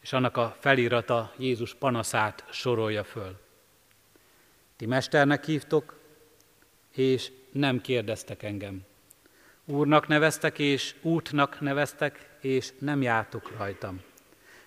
és 0.00 0.12
annak 0.12 0.36
a 0.36 0.56
felirata 0.60 1.32
Jézus 1.36 1.74
panaszát 1.74 2.44
sorolja 2.50 3.04
föl. 3.04 3.40
Ti 4.76 4.86
mesternek 4.86 5.44
hívtok, 5.44 6.00
és 6.90 7.32
nem 7.52 7.80
kérdeztek 7.80 8.42
engem. 8.42 8.84
Úrnak 9.64 10.06
neveztek, 10.06 10.58
és 10.58 10.94
útnak 11.02 11.60
neveztek, 11.60 12.36
és 12.40 12.72
nem 12.78 13.02
jártok 13.02 13.56
rajtam. 13.56 14.05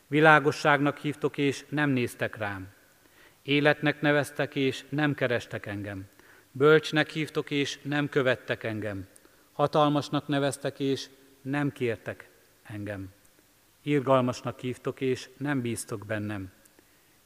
Világosságnak 0.10 0.98
hívtok, 0.98 1.38
és 1.38 1.65
nem 1.69 1.89
néztek 1.89 2.38
rám. 2.38 2.67
Életnek 3.41 4.02
neveztek, 4.02 4.56
és 4.56 4.84
nem 4.89 5.13
kerestek 5.13 5.65
engem. 5.65 6.08
Bölcsnek 6.52 7.10
hívtok, 7.10 7.52
és 7.52 7.80
nem 7.82 8.10
követtek 8.10 8.63
engem. 8.63 9.08
Hatalmasnak 9.52 10.28
neveztek, 10.28 10.80
és 10.80 11.10
nem 11.41 11.72
kértek 11.72 12.30
engem. 12.63 13.10
Irgalmasnak 13.82 14.60
hívtok, 14.60 15.02
és 15.02 15.30
nem 15.38 15.62
bíztok 15.62 16.06
bennem. 16.06 16.52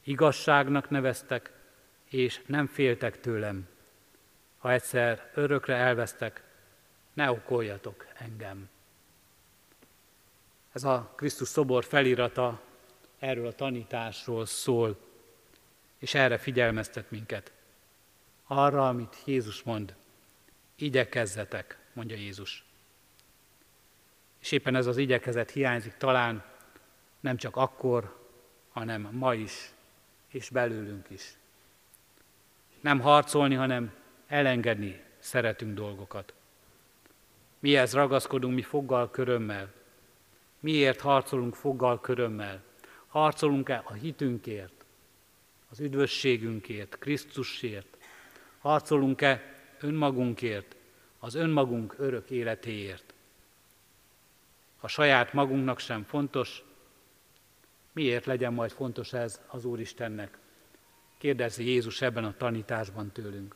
Igazságnak 0.03 0.89
neveztek, 0.89 1.51
és 2.09 2.41
nem 2.45 2.67
féltek 2.67 3.19
tőlem. 3.19 3.67
Ha 4.57 4.71
egyszer 4.71 5.31
örökre 5.33 5.75
elvesztek, 5.75 6.43
ne 7.13 7.31
okoljatok 7.31 8.07
engem. 8.17 8.69
Ez 10.71 10.83
a 10.83 11.13
Krisztus 11.15 11.47
szobor 11.47 11.85
felirata 11.85 12.61
erről 13.23 13.47
a 13.47 13.53
tanításról 13.53 14.45
szól, 14.45 14.97
és 15.97 16.13
erre 16.13 16.37
figyelmeztet 16.37 17.11
minket. 17.11 17.51
Arra, 18.47 18.87
amit 18.87 19.15
Jézus 19.25 19.61
mond, 19.61 19.95
igyekezzetek, 20.75 21.77
mondja 21.93 22.15
Jézus. 22.15 22.65
És 24.39 24.51
éppen 24.51 24.75
ez 24.75 24.85
az 24.85 24.97
igyekezet 24.97 25.51
hiányzik 25.51 25.97
talán 25.97 26.45
nem 27.19 27.37
csak 27.37 27.55
akkor, 27.55 28.27
hanem 28.71 29.09
ma 29.11 29.33
is, 29.33 29.71
és 30.27 30.49
belőlünk 30.49 31.09
is. 31.09 31.37
Nem 32.81 32.99
harcolni, 32.99 33.55
hanem 33.55 33.93
elengedni 34.27 35.03
szeretünk 35.19 35.73
dolgokat. 35.73 36.33
Mihez 37.59 37.93
ragaszkodunk 37.93 38.55
mi 38.55 38.61
foggal 38.61 39.11
körömmel? 39.11 39.73
Miért 40.59 40.99
harcolunk 40.99 41.55
foggal 41.55 42.01
körömmel? 42.01 42.63
Harcolunk-e 43.13 43.81
a 43.85 43.93
hitünkért, 43.93 44.85
az 45.69 45.79
üdvösségünkért, 45.79 46.97
Krisztusért? 46.99 47.97
Harcolunk-e 48.59 49.41
önmagunkért, 49.79 50.75
az 51.19 51.35
önmagunk 51.35 51.95
örök 51.97 52.29
életéért? 52.29 53.13
Ha 54.77 54.87
saját 54.87 55.33
magunknak 55.33 55.79
sem 55.79 56.03
fontos, 56.03 56.63
miért 57.91 58.25
legyen 58.25 58.53
majd 58.53 58.71
fontos 58.71 59.13
ez 59.13 59.41
az 59.47 59.65
Úristennek? 59.65 60.37
Kérdezi 61.17 61.65
Jézus 61.65 62.01
ebben 62.01 62.23
a 62.25 62.37
tanításban 62.37 63.11
tőlünk. 63.11 63.55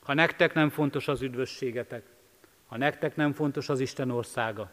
Ha 0.00 0.14
nektek 0.14 0.54
nem 0.54 0.70
fontos 0.70 1.08
az 1.08 1.22
üdvösségetek, 1.22 2.06
ha 2.66 2.76
nektek 2.76 3.16
nem 3.16 3.32
fontos 3.32 3.68
az 3.68 3.80
Isten 3.80 4.10
országa, 4.10 4.70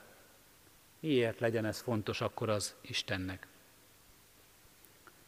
Miért 0.99 1.39
legyen 1.39 1.65
ez 1.65 1.81
fontos 1.81 2.21
akkor 2.21 2.49
az 2.49 2.75
Istennek? 2.81 3.47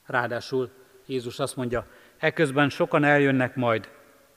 Ráadásul 0.06 0.70
Jézus 1.06 1.40
azt 1.40 1.56
mondja, 1.56 1.88
ekközben 2.18 2.70
sokan 2.70 3.04
eljönnek 3.04 3.56
majd 3.56 3.90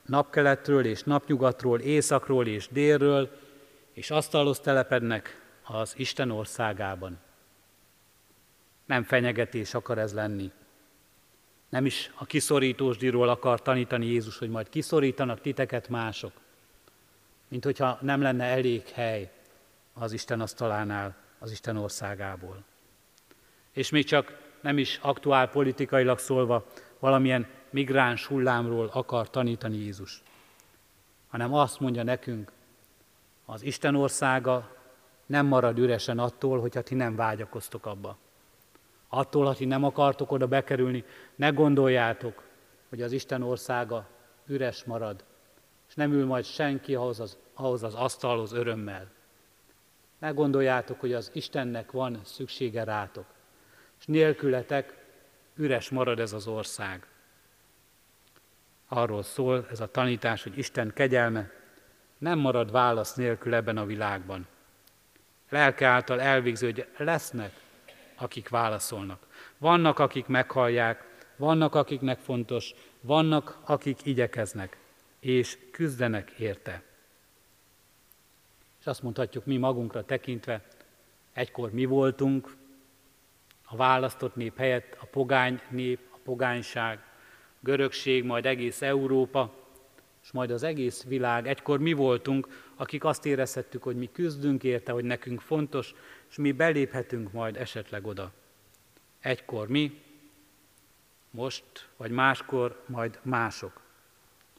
napkeletről 0.05 0.85
és 0.85 1.03
napnyugatról, 1.03 1.79
északról 1.79 2.47
és 2.47 2.67
délről, 2.71 3.29
és 3.93 4.11
asztalhoz 4.11 4.59
telepednek 4.59 5.41
az 5.63 5.93
Isten 5.97 6.31
országában. 6.31 7.19
Nem 8.85 9.03
fenyegetés 9.03 9.73
akar 9.73 9.97
ez 9.97 10.13
lenni. 10.13 10.51
Nem 11.69 11.85
is 11.85 12.11
a 12.15 12.25
kiszorítósdiról 12.25 13.29
akar 13.29 13.61
tanítani 13.61 14.05
Jézus, 14.05 14.37
hogy 14.37 14.49
majd 14.49 14.69
kiszorítanak 14.69 15.41
titeket 15.41 15.89
mások. 15.89 16.31
Mint 17.47 17.63
hogyha 17.63 17.97
nem 18.01 18.21
lenne 18.21 18.43
elég 18.43 18.87
hely 18.87 19.31
az 19.93 20.11
Isten 20.11 20.41
asztalánál, 20.41 21.15
az 21.39 21.51
Isten 21.51 21.77
országából. 21.77 22.63
És 23.71 23.89
még 23.89 24.05
csak 24.05 24.48
nem 24.61 24.77
is 24.77 24.99
aktuál 25.01 25.49
politikailag 25.49 26.19
szólva 26.19 26.65
valamilyen 26.99 27.47
migráns 27.69 28.25
hullámról 28.25 28.89
akar 28.93 29.29
tanítani 29.29 29.77
Jézus, 29.77 30.23
hanem 31.29 31.53
azt 31.53 31.79
mondja 31.79 32.03
nekünk, 32.03 32.51
az 33.45 33.63
Isten 33.63 33.95
országa 33.95 34.75
nem 35.25 35.45
marad 35.45 35.77
üresen 35.77 36.19
attól, 36.19 36.59
hogyha 36.59 36.81
ti 36.81 36.95
nem 36.95 37.15
vágyakoztok 37.15 37.85
abba. 37.85 38.17
Attól, 39.07 39.45
ha 39.45 39.53
ti 39.53 39.65
nem 39.65 39.83
akartok 39.83 40.31
oda 40.31 40.47
bekerülni, 40.47 41.03
ne 41.35 41.49
gondoljátok, 41.49 42.43
hogy 42.89 43.01
az 43.01 43.11
Isten 43.11 43.41
országa 43.41 44.07
üres 44.45 44.83
marad, 44.83 45.23
és 45.87 45.95
nem 45.95 46.11
ül 46.11 46.25
majd 46.25 46.45
senki 46.45 46.95
ahhoz 46.95 47.19
az, 47.19 47.37
ahhoz 47.53 47.83
az 47.83 47.93
asztalhoz 47.93 48.51
örömmel. 48.51 49.11
Ne 50.19 50.29
gondoljátok, 50.29 50.99
hogy 50.99 51.13
az 51.13 51.29
Istennek 51.33 51.91
van 51.91 52.19
szüksége 52.23 52.83
rátok, 52.83 53.25
és 53.99 54.05
nélkületek 54.05 54.97
üres 55.55 55.89
marad 55.89 56.19
ez 56.19 56.33
az 56.33 56.47
ország. 56.47 57.05
Arról 58.87 59.23
szól 59.23 59.67
ez 59.71 59.79
a 59.79 59.91
tanítás, 59.91 60.43
hogy 60.43 60.57
Isten 60.57 60.91
kegyelme 60.93 61.51
nem 62.17 62.39
marad 62.39 62.71
válasz 62.71 63.13
nélkül 63.13 63.53
ebben 63.53 63.77
a 63.77 63.85
világban. 63.85 64.47
Lelke 65.49 65.87
által 65.87 66.21
elvégző, 66.21 66.65
hogy 66.65 66.87
lesznek, 66.97 67.53
akik 68.15 68.49
válaszolnak. 68.49 69.27
Vannak, 69.57 69.99
akik 69.99 70.25
meghallják, 70.25 71.09
vannak, 71.35 71.75
akiknek 71.75 72.19
fontos, 72.19 72.73
vannak, 73.01 73.57
akik 73.63 74.05
igyekeznek, 74.05 74.77
és 75.19 75.57
küzdenek 75.71 76.29
érte. 76.29 76.81
És 78.79 78.85
azt 78.85 79.01
mondhatjuk 79.01 79.45
mi 79.45 79.57
magunkra 79.57 80.05
tekintve, 80.05 80.61
egykor 81.33 81.71
mi 81.71 81.85
voltunk, 81.85 82.55
a 83.71 83.75
választott 83.75 84.35
nép 84.35 84.57
helyett 84.57 84.97
a 84.99 85.05
pogány 85.05 85.61
nép, 85.69 85.99
a 86.11 86.17
pogányság, 86.23 86.99
görögség, 87.59 88.23
majd 88.23 88.45
egész 88.45 88.81
Európa, 88.81 89.53
és 90.23 90.31
majd 90.31 90.51
az 90.51 90.63
egész 90.63 91.03
világ. 91.03 91.47
Egykor 91.47 91.79
mi 91.79 91.93
voltunk, 91.93 92.47
akik 92.75 93.03
azt 93.03 93.25
érezhettük, 93.25 93.83
hogy 93.83 93.95
mi 93.95 94.09
küzdünk 94.11 94.63
érte, 94.63 94.91
hogy 94.91 95.03
nekünk 95.03 95.41
fontos, 95.41 95.93
és 96.29 96.37
mi 96.37 96.51
beléphetünk 96.51 97.31
majd 97.31 97.57
esetleg 97.57 98.07
oda. 98.07 98.31
Egykor 99.19 99.67
mi, 99.67 100.01
most 101.31 101.89
vagy 101.97 102.11
máskor 102.11 102.83
majd 102.85 103.19
mások. 103.21 103.81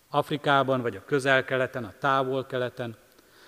Afrikában 0.09 0.81
vagy 0.81 0.97
a 0.97 1.05
közel-keleten, 1.05 1.85
a 1.85 1.95
távol-keleten, 1.99 2.97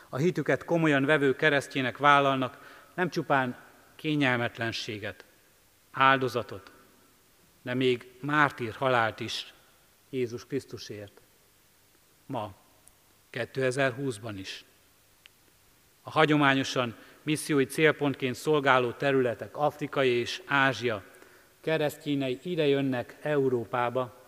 a 0.09 0.17
hitüket 0.17 0.65
komolyan 0.65 1.05
vevő 1.05 1.35
keresztjének 1.37 1.99
vállalnak 1.99 2.81
nem 2.95 3.11
csupán 3.11 3.57
kényelmetlenséget, 3.97 5.25
áldozatot, 5.93 6.73
de 7.63 7.75
még 7.75 8.13
mártír 8.21 8.75
halált 8.75 9.21
is 9.21 9.55
Jézus 10.11 10.47
Krisztusért. 10.47 11.21
Ma, 12.27 12.55
2020-ban 13.33 14.35
is. 14.37 14.65
A 16.03 16.11
hagyományosan 16.11 16.97
missziói 17.23 17.65
célpontként 17.65 18.35
szolgáló 18.35 18.93
területek, 18.93 19.57
Afrikai 19.57 20.09
és 20.09 20.43
Ázsia, 20.47 21.05
keresztényei 21.61 22.39
ide 22.43 22.67
jönnek 22.67 23.17
Európába, 23.21 24.21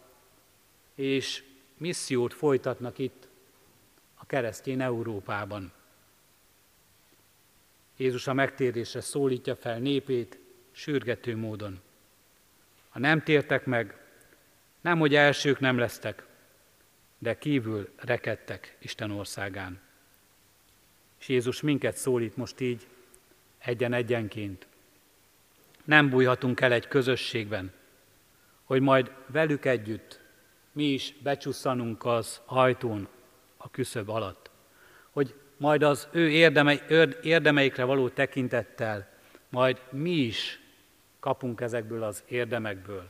és 0.94 1.44
missziót 1.76 2.34
folytatnak 2.34 2.98
itt, 2.98 3.28
a 4.14 4.26
keresztény 4.26 4.80
Európában. 4.80 5.72
Jézus 7.96 8.26
a 8.26 8.32
megtérésre 8.32 9.00
szólítja 9.00 9.56
fel 9.56 9.78
népét 9.78 10.38
sürgető 10.74 11.36
módon. 11.36 11.80
Ha 12.88 12.98
nem 12.98 13.22
tértek 13.22 13.64
meg, 13.66 13.96
nem 14.80 14.98
hogy 14.98 15.14
elsők 15.14 15.60
nem 15.60 15.78
lesztek, 15.78 16.26
de 17.18 17.38
kívül 17.38 17.92
rekedtek 17.96 18.76
Isten 18.78 19.10
országán. 19.10 19.80
És 21.20 21.28
Jézus 21.28 21.60
minket 21.60 21.96
szólít 21.96 22.36
most 22.36 22.60
így, 22.60 22.86
egyen-egyenként. 23.58 24.66
Nem 25.84 26.10
bújhatunk 26.10 26.60
el 26.60 26.72
egy 26.72 26.88
közösségben, 26.88 27.72
hogy 28.64 28.80
majd 28.80 29.12
velük 29.26 29.64
együtt 29.64 30.20
mi 30.72 30.84
is 30.84 31.14
becsusszanunk 31.22 32.04
az 32.04 32.40
ajtón 32.44 33.08
a 33.56 33.70
küszöb 33.70 34.08
alatt. 34.08 34.50
Hogy 35.10 35.34
majd 35.56 35.82
az 35.82 36.08
ő 36.12 36.30
érdeme, 36.30 36.86
érdemeikre 37.22 37.84
való 37.84 38.08
tekintettel, 38.08 39.08
majd 39.48 39.80
mi 39.90 40.10
is 40.10 40.60
kapunk 41.24 41.60
ezekből 41.60 42.02
az 42.02 42.22
érdemekből. 42.28 43.08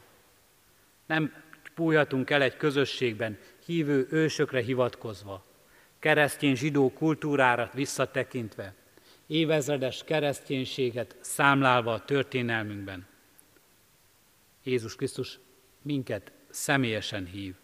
Nem 1.07 1.33
bújhatunk 1.75 2.31
el 2.31 2.43
egy 2.43 2.57
közösségben, 2.57 3.39
hívő 3.65 4.07
ősökre 4.11 4.61
hivatkozva, 4.61 5.45
keresztény 5.99 6.57
zsidó 6.57 6.93
kultúrára 6.93 7.71
visszatekintve, 7.73 8.75
évezredes 9.27 10.05
kereszténységet 10.05 11.17
számlálva 11.21 11.93
a 11.93 12.05
történelmünkben. 12.05 13.07
Jézus 14.63 14.97
Krisztus 14.97 15.39
minket 15.83 16.33
személyesen 16.51 17.27
hív. 17.27 17.55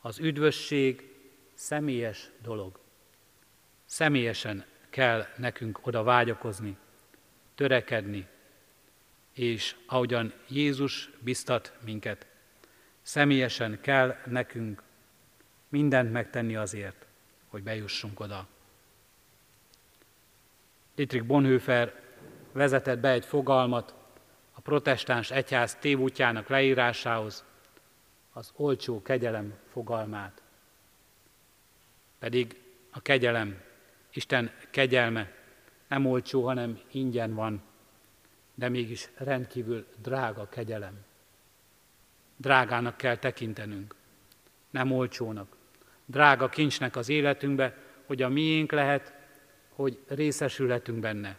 Az 0.00 0.18
üdvösség 0.18 1.14
személyes 1.54 2.30
dolog. 2.42 2.78
Személyesen 3.84 4.64
kell 4.90 5.26
nekünk 5.36 5.86
oda 5.86 6.02
vágyakozni, 6.02 6.76
törekedni, 7.54 8.26
és 9.34 9.76
ahogyan 9.86 10.32
Jézus 10.48 11.10
biztat 11.20 11.72
minket, 11.84 12.26
személyesen 13.02 13.78
kell 13.80 14.16
nekünk 14.26 14.82
mindent 15.68 16.12
megtenni 16.12 16.56
azért, 16.56 17.06
hogy 17.48 17.62
bejussunk 17.62 18.20
oda. 18.20 18.46
Dietrich 20.94 21.26
Bonhoeffer 21.26 22.02
vezetett 22.52 22.98
be 22.98 23.10
egy 23.10 23.24
fogalmat 23.24 23.94
a 24.52 24.60
protestáns 24.60 25.30
egyház 25.30 25.74
tévútjának 25.74 26.48
leírásához, 26.48 27.44
az 28.32 28.52
olcsó 28.56 29.02
kegyelem 29.02 29.54
fogalmát. 29.70 30.42
Pedig 32.18 32.60
a 32.90 33.00
kegyelem, 33.00 33.62
Isten 34.12 34.50
kegyelme 34.70 35.32
nem 35.88 36.06
olcsó, 36.06 36.44
hanem 36.46 36.80
ingyen 36.90 37.34
van, 37.34 37.62
de 38.54 38.68
mégis 38.68 39.08
rendkívül 39.14 39.86
drága 40.02 40.48
kegyelem. 40.48 41.04
Drágának 42.36 42.96
kell 42.96 43.16
tekintenünk, 43.16 43.94
nem 44.70 44.92
olcsónak. 44.92 45.56
Drága 46.04 46.48
kincsnek 46.48 46.96
az 46.96 47.08
életünkbe, 47.08 47.76
hogy 48.06 48.22
a 48.22 48.28
miénk 48.28 48.72
lehet, 48.72 49.12
hogy 49.68 49.98
részesülhetünk 50.08 50.98
benne. 50.98 51.38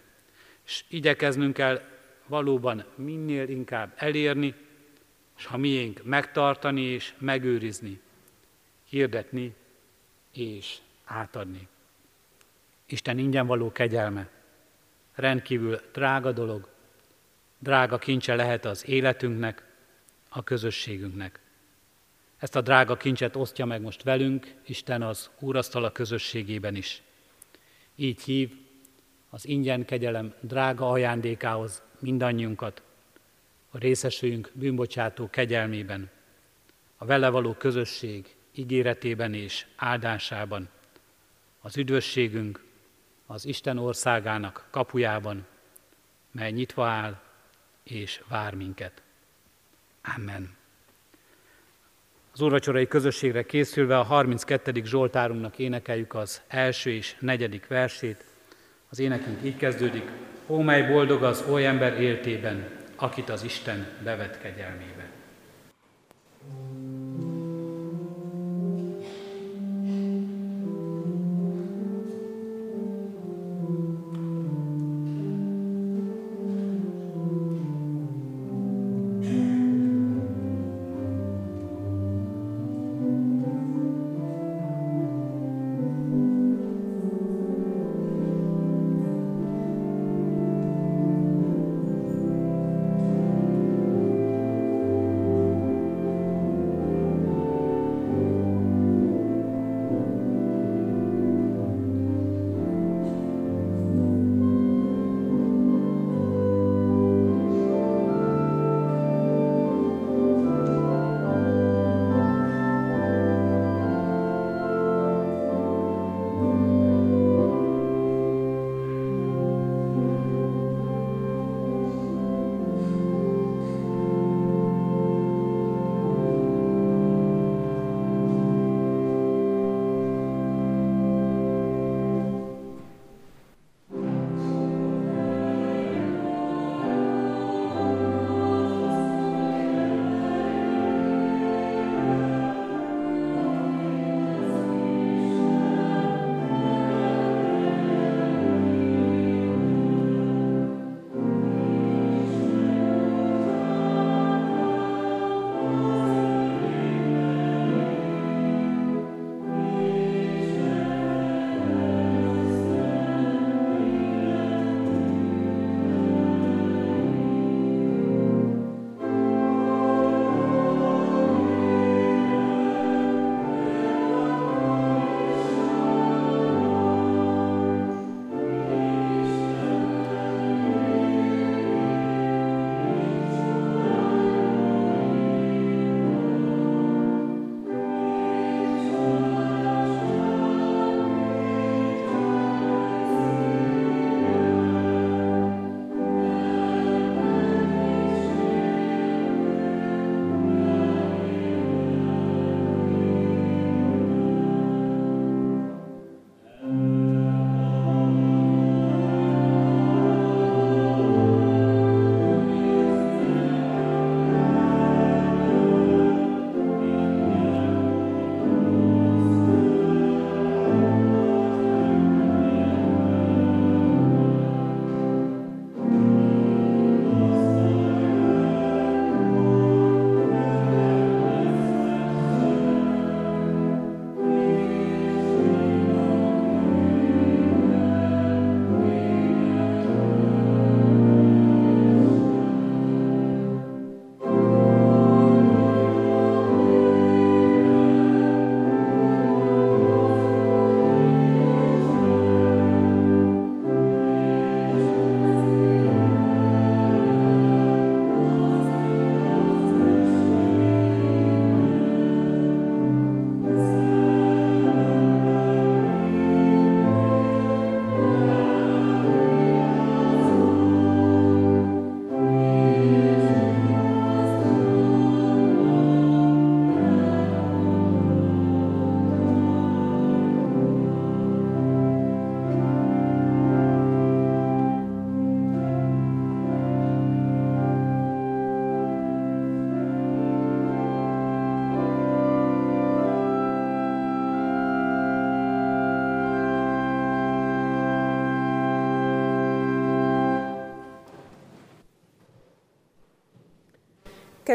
És 0.65 0.83
igyekeznünk 0.87 1.53
kell 1.53 1.81
valóban 2.25 2.85
minél 2.95 3.49
inkább 3.49 3.93
elérni, 3.95 4.55
és 5.37 5.45
ha 5.45 5.57
miénk 5.57 6.03
megtartani 6.03 6.81
és 6.81 7.13
megőrizni, 7.17 8.01
hirdetni 8.83 9.55
és 10.31 10.77
átadni. 11.03 11.67
Isten 12.85 13.17
ingyen 13.17 13.47
való 13.47 13.71
kegyelme 13.71 14.29
rendkívül 15.15 15.81
drága 15.91 16.31
dolog, 16.31 16.67
drága 17.65 17.97
kincse 17.97 18.35
lehet 18.35 18.65
az 18.65 18.87
életünknek, 18.87 19.63
a 20.29 20.43
közösségünknek. 20.43 21.39
Ezt 22.37 22.55
a 22.55 22.61
drága 22.61 22.97
kincset 22.97 23.35
osztja 23.35 23.65
meg 23.65 23.81
most 23.81 24.03
velünk, 24.03 24.53
Isten 24.65 25.01
az 25.01 25.29
Úrasztala 25.39 25.91
közösségében 25.91 26.75
is. 26.75 27.01
Így 27.95 28.21
hív 28.21 28.51
az 29.29 29.47
ingyen 29.47 29.85
kegyelem 29.85 30.33
drága 30.39 30.89
ajándékához 30.89 31.81
mindannyiunkat, 31.99 32.81
a 33.69 33.77
részesüljünk 33.77 34.51
bűnbocsátó 34.53 35.29
kegyelmében, 35.29 36.09
a 36.97 37.05
vele 37.05 37.29
való 37.29 37.53
közösség 37.53 38.35
ígéretében 38.51 39.33
és 39.33 39.65
áldásában, 39.75 40.69
az 41.61 41.77
üdvösségünk 41.77 42.63
az 43.25 43.45
Isten 43.45 43.77
országának 43.77 44.67
kapujában, 44.69 45.45
mely 46.31 46.51
nyitva 46.51 46.85
áll 46.87 47.23
és 47.89 48.21
vár 48.27 48.53
minket. 48.53 49.01
Amen. 50.17 50.55
Az 52.31 52.41
úrvacsorai 52.41 52.87
közösségre 52.87 53.43
készülve 53.43 53.99
a 53.99 54.03
32. 54.03 54.83
Zsoltárunknak 54.83 55.59
énekeljük 55.59 56.13
az 56.13 56.41
első 56.47 56.89
és 56.91 57.15
negyedik 57.19 57.67
versét. 57.67 58.23
Az 58.89 58.99
énekünk 58.99 59.43
így 59.43 59.57
kezdődik. 59.57 60.09
Ó, 60.47 60.61
mely 60.61 60.91
boldog 60.91 61.23
az 61.23 61.43
oly 61.49 61.65
ember 61.65 62.01
éltében, 62.01 62.69
akit 62.95 63.29
az 63.29 63.43
Isten 63.43 63.87
bevet 64.03 64.41
kegyelmébe. 64.41 64.94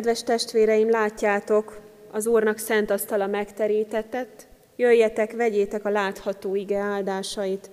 Kedves 0.01 0.23
testvéreim, 0.23 0.91
látjátok, 0.91 1.81
az 2.13 2.27
Úrnak 2.27 2.59
szent 2.59 2.91
asztala 2.91 3.27
megterítetett, 3.27 4.47
jöjjetek, 4.77 5.33
vegyétek 5.33 5.85
a 5.85 5.91
látható 5.91 6.55
ige 6.55 6.79
áldásait, 6.79 7.71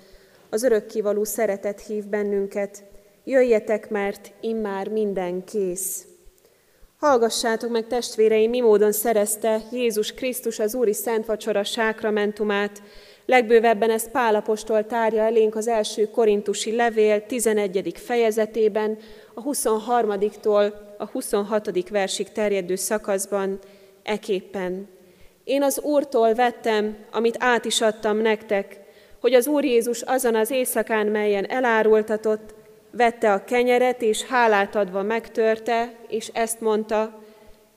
az 0.50 0.64
örökkivaló 0.64 1.24
szeretet 1.24 1.82
hív 1.82 2.06
bennünket, 2.06 2.84
jöjjetek, 3.24 3.90
mert 3.90 4.32
immár 4.42 4.90
minden 4.90 5.44
kész. 5.44 6.06
Hallgassátok 6.98 7.72
meg, 7.72 7.88
testvéreim, 7.88 8.50
mi 8.50 8.60
módon 8.60 8.92
szerezte 8.92 9.62
Jézus 9.72 10.14
Krisztus 10.14 10.60
az 10.60 10.76
Úri 10.76 10.94
Szent 10.94 11.26
Vacsora 11.26 11.64
sákramentumát, 11.64 12.82
Legbővebben 13.26 13.90
ezt 13.90 14.12
Pálapostól 14.12 14.86
tárja 14.86 15.22
elénk 15.22 15.56
az 15.56 15.68
első 15.68 16.10
korintusi 16.10 16.76
levél 16.76 17.26
11. 17.26 17.94
fejezetében, 17.96 18.98
a 19.34 19.44
23-tól 19.44 20.74
a 20.98 21.06
26. 21.06 21.90
versig 21.90 22.32
terjedő 22.32 22.76
szakaszban 22.76 23.60
eképpen. 24.04 24.88
Én 25.44 25.64
az 25.64 25.80
Úrtól 25.82 26.34
vettem, 26.34 26.98
amit 27.12 27.36
át 27.40 27.66
is 27.66 27.82
adtam 27.82 28.18
nektek, 28.18 28.80
hogy 29.20 29.34
az 29.34 29.48
Úr 29.48 29.64
Jézus 29.64 30.02
azon 30.02 30.36
az 30.36 30.52
éjszakán, 30.52 31.08
melyen 31.08 31.50
elárultatott, 31.50 32.54
vette 32.92 33.34
a 33.34 33.44
kenyeret, 33.44 34.02
és 34.02 34.24
hálát 34.24 34.76
adva 34.76 35.04
megtörte, 35.04 35.94
és 36.08 36.28
ezt 36.34 36.62
mondta, 36.62 37.22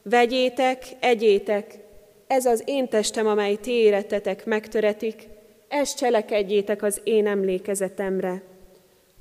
vegyétek, 0.02 0.84
egyétek, 1.00 1.78
ez 2.26 2.46
az 2.46 2.62
én 2.66 2.88
testem, 2.88 3.26
amely 3.26 3.54
ti 3.54 3.70
érettetek 3.70 4.46
megtöretik, 4.46 5.28
ezt 5.68 5.96
cselekedjétek 5.96 6.82
az 6.82 7.00
én 7.04 7.26
emlékezetemre. 7.26 8.42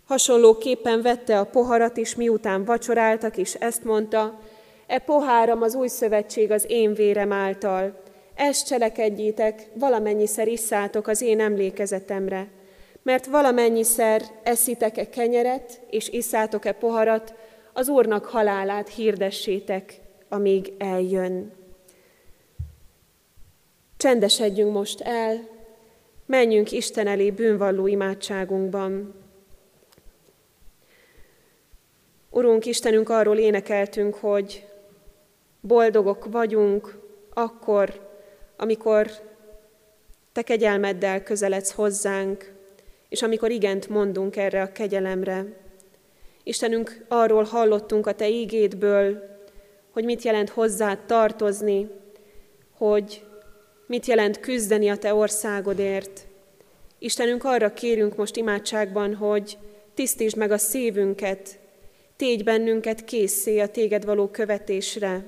Hasonlóképpen 0.09 1.01
vette 1.01 1.39
a 1.39 1.43
poharat 1.43 1.97
is, 1.97 2.15
miután 2.15 2.65
vacsoráltak, 2.65 3.37
és 3.37 3.53
ezt 3.53 3.83
mondta, 3.83 4.39
e 4.87 4.99
poháram 4.99 5.61
az 5.61 5.75
új 5.75 5.87
szövetség 5.87 6.51
az 6.51 6.65
én 6.67 6.93
vérem 6.93 7.31
által. 7.31 8.01
Ezt 8.35 8.67
cselekedjétek, 8.67 9.67
valamennyiszer 9.73 10.47
isszátok 10.47 11.07
az 11.07 11.21
én 11.21 11.39
emlékezetemre. 11.39 12.47
Mert 13.03 13.25
valamennyiszer 13.25 14.21
eszitek-e 14.43 15.09
kenyeret, 15.09 15.81
és 15.89 16.09
isszátok-e 16.09 16.71
poharat, 16.71 17.33
az 17.73 17.89
Úrnak 17.89 18.25
halálát 18.25 18.89
hirdessétek, 18.89 19.99
amíg 20.29 20.73
eljön. 20.77 21.51
Csendesedjünk 23.97 24.73
most 24.73 25.01
el, 25.01 25.47
menjünk 26.25 26.71
Isten 26.71 27.07
elé 27.07 27.31
bűnvalló 27.31 27.87
imádságunkban. 27.87 29.27
Urunk 32.29 32.65
Istenünk, 32.65 33.09
arról 33.09 33.37
énekeltünk, 33.37 34.15
hogy 34.15 34.67
boldogok 35.61 36.31
vagyunk 36.31 36.99
akkor, 37.33 38.09
amikor 38.57 39.09
Te 40.31 40.41
kegyelmeddel 40.41 41.23
közeledsz 41.23 41.71
hozzánk, 41.71 42.53
és 43.09 43.21
amikor 43.21 43.51
igent 43.51 43.89
mondunk 43.89 44.35
erre 44.35 44.61
a 44.61 44.71
kegyelemre. 44.71 45.45
Istenünk, 46.43 47.05
arról 47.07 47.43
hallottunk 47.43 48.07
a 48.07 48.13
Te 48.13 48.29
ígédből, 48.29 49.37
hogy 49.91 50.03
mit 50.03 50.23
jelent 50.23 50.49
hozzád 50.49 50.99
tartozni, 51.05 51.89
hogy 52.77 53.25
mit 53.85 54.05
jelent 54.05 54.39
küzdeni 54.39 54.89
a 54.89 54.97
Te 54.97 55.13
országodért. 55.13 56.27
Istenünk, 56.99 57.43
arra 57.43 57.73
kérünk 57.73 58.15
most 58.15 58.35
imádságban, 58.35 59.15
hogy 59.15 59.57
tisztítsd 59.93 60.37
meg 60.37 60.51
a 60.51 60.57
szívünket, 60.57 61.59
tégy 62.19 62.43
bennünket 62.43 63.03
készé 63.03 63.59
a 63.59 63.67
Téged 63.67 64.05
való 64.05 64.27
követésre. 64.27 65.23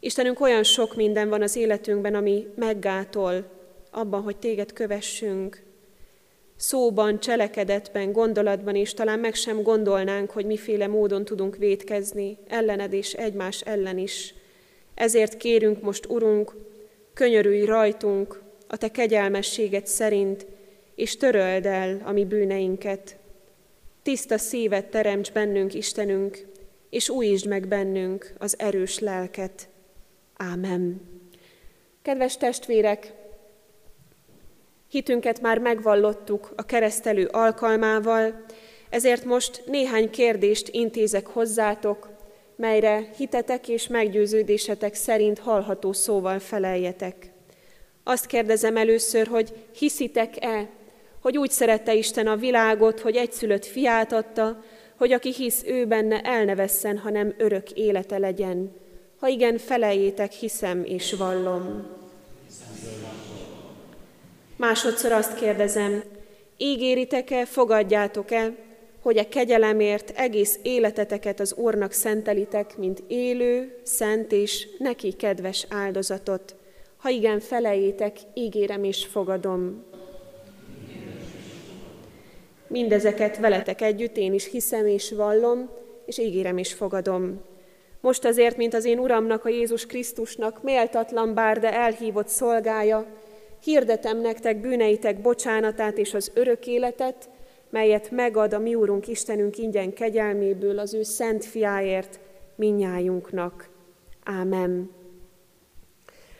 Istenünk, 0.00 0.40
olyan 0.40 0.62
sok 0.62 0.96
minden 0.96 1.28
van 1.28 1.42
az 1.42 1.56
életünkben, 1.56 2.14
ami 2.14 2.46
meggátol 2.54 3.50
abban, 3.90 4.22
hogy 4.22 4.36
Téged 4.36 4.72
kövessünk. 4.72 5.62
Szóban, 6.56 7.20
cselekedetben, 7.20 8.12
gondolatban, 8.12 8.76
és 8.76 8.94
talán 8.94 9.18
meg 9.18 9.34
sem 9.34 9.62
gondolnánk, 9.62 10.30
hogy 10.30 10.44
miféle 10.44 10.86
módon 10.86 11.24
tudunk 11.24 11.56
védkezni, 11.56 12.38
ellened 12.48 12.92
és 12.92 13.12
egymás 13.12 13.60
ellen 13.60 13.98
is. 13.98 14.34
Ezért 14.94 15.36
kérünk 15.36 15.82
most, 15.82 16.06
Urunk, 16.06 16.54
könyörülj 17.14 17.64
rajtunk 17.64 18.42
a 18.66 18.76
Te 18.76 18.90
kegyelmességed 18.90 19.86
szerint, 19.86 20.46
és 20.94 21.16
töröld 21.16 21.66
el 21.66 22.02
a 22.04 22.12
mi 22.12 22.24
bűneinket. 22.24 23.16
Tiszta 24.08 24.38
szívet 24.38 24.86
teremts 24.86 25.32
bennünk, 25.32 25.74
Istenünk, 25.74 26.46
és 26.90 27.08
újítsd 27.08 27.46
meg 27.46 27.68
bennünk 27.68 28.32
az 28.38 28.58
erős 28.58 28.98
lelket. 28.98 29.68
Ámen. 30.36 31.00
Kedves 32.02 32.36
testvérek, 32.36 33.12
hitünket 34.90 35.40
már 35.40 35.58
megvallottuk 35.58 36.52
a 36.56 36.62
keresztelő 36.62 37.26
alkalmával, 37.26 38.44
ezért 38.90 39.24
most 39.24 39.62
néhány 39.66 40.10
kérdést 40.10 40.68
intézek 40.68 41.26
hozzátok, 41.26 42.08
melyre 42.56 43.10
hitetek 43.16 43.68
és 43.68 43.86
meggyőződésetek 43.86 44.94
szerint 44.94 45.38
hallható 45.38 45.92
szóval 45.92 46.38
feleljetek. 46.38 47.32
Azt 48.04 48.26
kérdezem 48.26 48.76
először, 48.76 49.26
hogy 49.26 49.66
hiszitek-e, 49.72 50.68
hogy 51.28 51.38
úgy 51.38 51.50
szerette 51.50 51.94
Isten 51.94 52.26
a 52.26 52.36
világot, 52.36 53.00
hogy 53.00 53.16
egyszülött 53.16 53.64
fiát 53.64 54.12
adta, 54.12 54.62
hogy 54.96 55.12
aki 55.12 55.32
hisz 55.32 55.62
ő 55.66 55.86
benne 55.86 56.20
el 56.20 56.44
ne 56.44 56.54
vesszen, 56.54 56.98
hanem 56.98 57.34
örök 57.38 57.70
élete 57.70 58.18
legyen. 58.18 58.72
Ha 59.20 59.26
igen, 59.26 59.58
felejétek, 59.58 60.32
hiszem 60.32 60.84
és 60.84 61.12
vallom. 61.12 61.86
Másodszor 64.56 65.12
azt 65.12 65.34
kérdezem, 65.34 66.02
ígéritek-e, 66.56 67.44
fogadjátok-e, 67.44 68.54
hogy 69.02 69.18
a 69.18 69.28
kegyelemért 69.28 70.12
egész 70.16 70.58
életeteket 70.62 71.40
az 71.40 71.54
Úrnak 71.54 71.92
szentelitek, 71.92 72.76
mint 72.76 73.02
élő, 73.06 73.80
szent 73.82 74.32
és 74.32 74.68
neki 74.78 75.12
kedves 75.12 75.66
áldozatot. 75.70 76.54
Ha 76.96 77.08
igen, 77.08 77.40
felejétek, 77.40 78.18
ígérem 78.34 78.84
és 78.84 79.06
fogadom. 79.06 79.87
Mindezeket 82.68 83.38
veletek 83.38 83.80
együtt 83.80 84.16
én 84.16 84.32
is 84.32 84.50
hiszem 84.50 84.86
és 84.86 85.12
vallom, 85.12 85.70
és 86.06 86.18
ígérem 86.18 86.58
és 86.58 86.72
fogadom. 86.72 87.40
Most 88.00 88.24
azért, 88.24 88.56
mint 88.56 88.74
az 88.74 88.84
én 88.84 88.98
Uramnak, 88.98 89.44
a 89.44 89.48
Jézus 89.48 89.86
Krisztusnak, 89.86 90.62
méltatlan 90.62 91.34
bár, 91.34 91.58
de 91.58 91.72
elhívott 91.72 92.28
szolgája, 92.28 93.06
hirdetem 93.62 94.20
nektek 94.20 94.60
bűneitek 94.60 95.20
bocsánatát 95.20 95.98
és 95.98 96.14
az 96.14 96.30
örök 96.34 96.66
életet, 96.66 97.28
melyet 97.70 98.10
megad 98.10 98.52
a 98.52 98.58
mi 98.58 98.74
Úrunk 98.74 99.08
Istenünk 99.08 99.58
ingyen 99.58 99.92
kegyelméből 99.92 100.78
az 100.78 100.94
ő 100.94 101.02
szent 101.02 101.44
fiáért 101.44 102.20
minnyájunknak. 102.54 103.68
Ámen. 104.24 104.90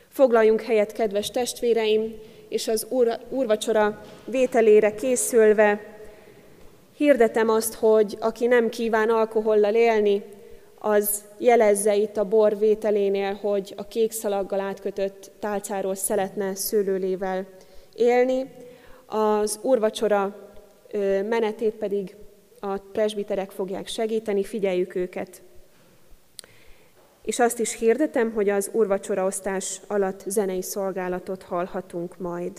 Foglaljunk 0.07 0.61
helyet, 0.61 0.91
kedves 0.91 1.31
testvéreim, 1.31 2.15
és 2.49 2.67
az 2.67 2.85
úr, 2.89 3.19
úrvacsora 3.29 4.01
vételére 4.25 4.93
készülve 4.93 5.98
hirdetem 6.99 7.49
azt, 7.49 7.73
hogy 7.73 8.17
aki 8.19 8.47
nem 8.47 8.69
kíván 8.69 9.09
alkohollal 9.09 9.73
élni, 9.73 10.23
az 10.79 11.23
jelezze 11.37 11.95
itt 11.95 12.17
a 12.17 12.27
bor 12.27 12.57
vételénél, 12.57 13.33
hogy 13.33 13.73
a 13.77 13.87
kék 13.87 14.11
szalaggal 14.11 14.59
átkötött 14.59 15.31
tálcáról 15.39 15.95
szeretne 15.95 16.55
szőlőlével 16.55 17.45
élni. 17.95 18.51
Az 19.05 19.59
úrvacsora 19.61 20.49
menetét 21.29 21.73
pedig 21.73 22.15
a 22.59 22.77
presbiterek 22.77 23.51
fogják 23.51 23.87
segíteni, 23.87 24.43
figyeljük 24.43 24.95
őket. 24.95 25.41
És 27.21 27.39
azt 27.39 27.59
is 27.59 27.77
hirdetem, 27.77 28.31
hogy 28.31 28.49
az 28.49 28.69
úrvacsoraosztás 28.73 29.81
alatt 29.87 30.23
zenei 30.27 30.61
szolgálatot 30.61 31.43
hallhatunk 31.43 32.17
majd. 32.17 32.51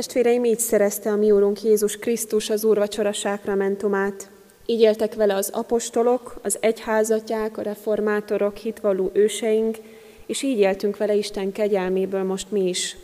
Testvéreim, 0.00 0.44
így 0.44 0.58
szerezte 0.58 1.10
a 1.10 1.16
mi 1.16 1.30
Úrunk 1.30 1.62
Jézus 1.62 1.96
Krisztus 1.96 2.50
az 2.50 2.64
úrvacsora 2.64 3.12
sákramentumát. 3.12 4.30
Így 4.66 4.80
éltek 4.80 5.14
vele 5.14 5.34
az 5.34 5.50
apostolok, 5.52 6.38
az 6.42 6.56
egyházatják, 6.60 7.58
a 7.58 7.62
reformátorok, 7.62 8.56
hitvalló 8.56 9.10
őseink, 9.12 9.76
és 10.26 10.42
így 10.42 10.58
éltünk 10.58 10.96
vele 10.96 11.14
Isten 11.14 11.52
kegyelméből 11.52 12.22
most 12.22 12.50
mi 12.50 12.68
is. 12.68 12.96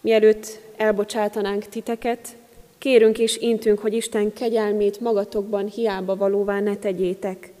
Mielőtt 0.00 0.60
elbocsátanánk 0.76 1.64
titeket, 1.64 2.36
kérünk 2.78 3.18
és 3.18 3.36
intünk, 3.36 3.78
hogy 3.78 3.94
Isten 3.94 4.32
kegyelmét 4.32 5.00
magatokban 5.00 5.66
hiába 5.66 6.16
valóvá 6.16 6.60
ne 6.60 6.76
tegyétek. 6.76 7.52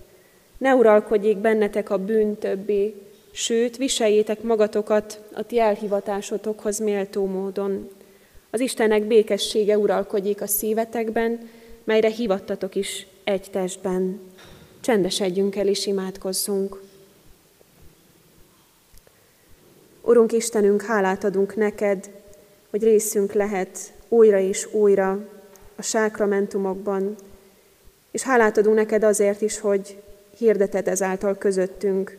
Ne 0.58 0.74
uralkodjék 0.74 1.36
bennetek 1.36 1.90
a 1.90 1.98
bűn 1.98 2.36
többé, 2.38 2.94
sőt, 3.30 3.76
viseljétek 3.76 4.42
magatokat 4.42 5.20
a 5.34 5.42
ti 5.42 5.58
elhivatásotokhoz 5.58 6.78
méltó 6.78 7.24
módon. 7.24 7.88
Az 8.56 8.62
Istennek 8.62 9.04
békessége 9.04 9.78
uralkodjék 9.78 10.40
a 10.40 10.46
szívetekben, 10.46 11.48
melyre 11.84 12.08
hivattatok 12.08 12.74
is 12.74 13.06
egy 13.24 13.50
testben. 13.50 14.20
Csendesedjünk 14.80 15.56
el 15.56 15.66
és 15.66 15.86
imádkozzunk. 15.86 16.80
Urunk 20.02 20.32
Istenünk, 20.32 20.82
hálát 20.82 21.24
adunk 21.24 21.56
neked, 21.56 22.10
hogy 22.70 22.82
részünk 22.82 23.32
lehet 23.32 23.92
újra 24.08 24.38
és 24.38 24.72
újra 24.72 25.28
a 25.76 25.82
sákramentumokban, 25.82 27.14
és 28.10 28.22
hálát 28.22 28.58
adunk 28.58 28.76
neked 28.76 29.02
azért 29.02 29.40
is, 29.40 29.60
hogy 29.60 30.02
hirdeted 30.36 30.88
ezáltal 30.88 31.38
közöttünk 31.38 32.18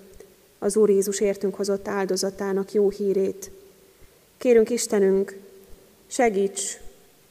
az 0.59 0.75
Úr 0.77 0.89
Jézus 0.89 1.19
értünk 1.19 1.55
hozott 1.55 1.87
áldozatának 1.87 2.71
jó 2.73 2.89
hírét. 2.89 3.51
Kérünk 4.37 4.69
Istenünk, 4.69 5.45
segíts, 6.07 6.79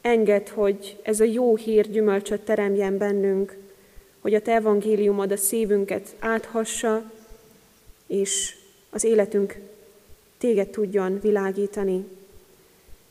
engedd, 0.01 0.49
hogy 0.49 0.99
ez 1.03 1.19
a 1.19 1.23
jó 1.23 1.55
hír 1.55 1.89
gyümölcsöt 1.89 2.41
teremjen 2.41 2.97
bennünk, 2.97 3.57
hogy 4.19 4.33
a 4.33 4.41
Te 4.41 4.53
evangéliumod 4.53 5.31
a 5.31 5.37
szívünket 5.37 6.15
áthassa, 6.19 7.11
és 8.07 8.55
az 8.89 9.03
életünk 9.03 9.59
Téged 10.37 10.67
tudjon 10.67 11.19
világítani. 11.21 12.05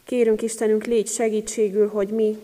Kérünk 0.04 0.42
Istenünk, 0.42 0.84
légy 0.84 1.08
segítségül, 1.08 1.88
hogy 1.88 2.08
mi, 2.08 2.38